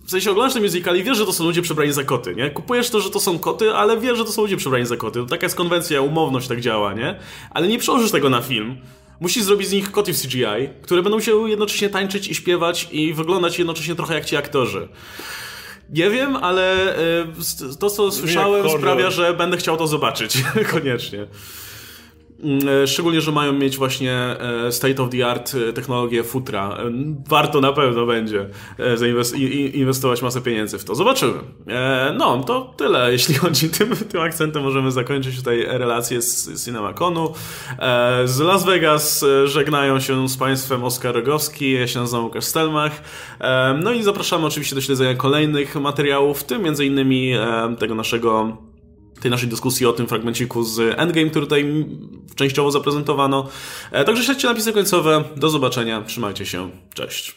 [0.09, 2.51] w sensie oglądasz ten musical i wiesz, że to są ludzie przebrani za koty, nie?
[2.51, 5.21] Kupujesz to, że to są koty, ale wiesz, że to są ludzie przebrani za koty.
[5.21, 7.19] To taka jest konwencja, umowność tak działa, nie?
[7.51, 8.77] Ale nie przełożysz tego na film.
[9.21, 13.15] Musisz zrobić z nich koty w CGI, które będą się jednocześnie tańczyć i śpiewać i
[13.15, 14.89] wyglądać jednocześnie trochę jak ci aktorzy.
[15.91, 17.27] Nie wiem, ale e,
[17.81, 20.43] to, co słyszałem, sprawia, że będę chciał to zobaczyć.
[20.73, 21.27] Koniecznie.
[22.43, 26.79] Mm, e, szczególnie, że mają mieć właśnie e, state of the art e, technologię futra.
[27.29, 28.49] Warto na pewno będzie
[29.73, 30.95] inwestować masę pieniędzy w to.
[30.95, 31.33] Zobaczymy.
[32.19, 33.09] No, to tyle.
[33.13, 37.33] Jeśli chodzi tym, tym akcentem, możemy zakończyć tutaj relację z CinemaConu.
[38.25, 43.03] Z Las Vegas żegnają się z Państwem Oskar Rogowski, ja się nazywam Łukasz Stelmach.
[43.83, 47.33] No i zapraszamy oczywiście do śledzenia kolejnych materiałów, w tym między innymi
[47.79, 48.57] tego naszego
[49.21, 51.87] tej naszej dyskusji o tym fragmenciku z Endgame, który tutaj
[52.35, 53.49] częściowo zaprezentowano.
[53.93, 55.25] E, także śledźcie napisy końcowe.
[55.37, 56.03] Do zobaczenia.
[56.03, 56.71] Trzymajcie się.
[56.95, 57.27] Cześć.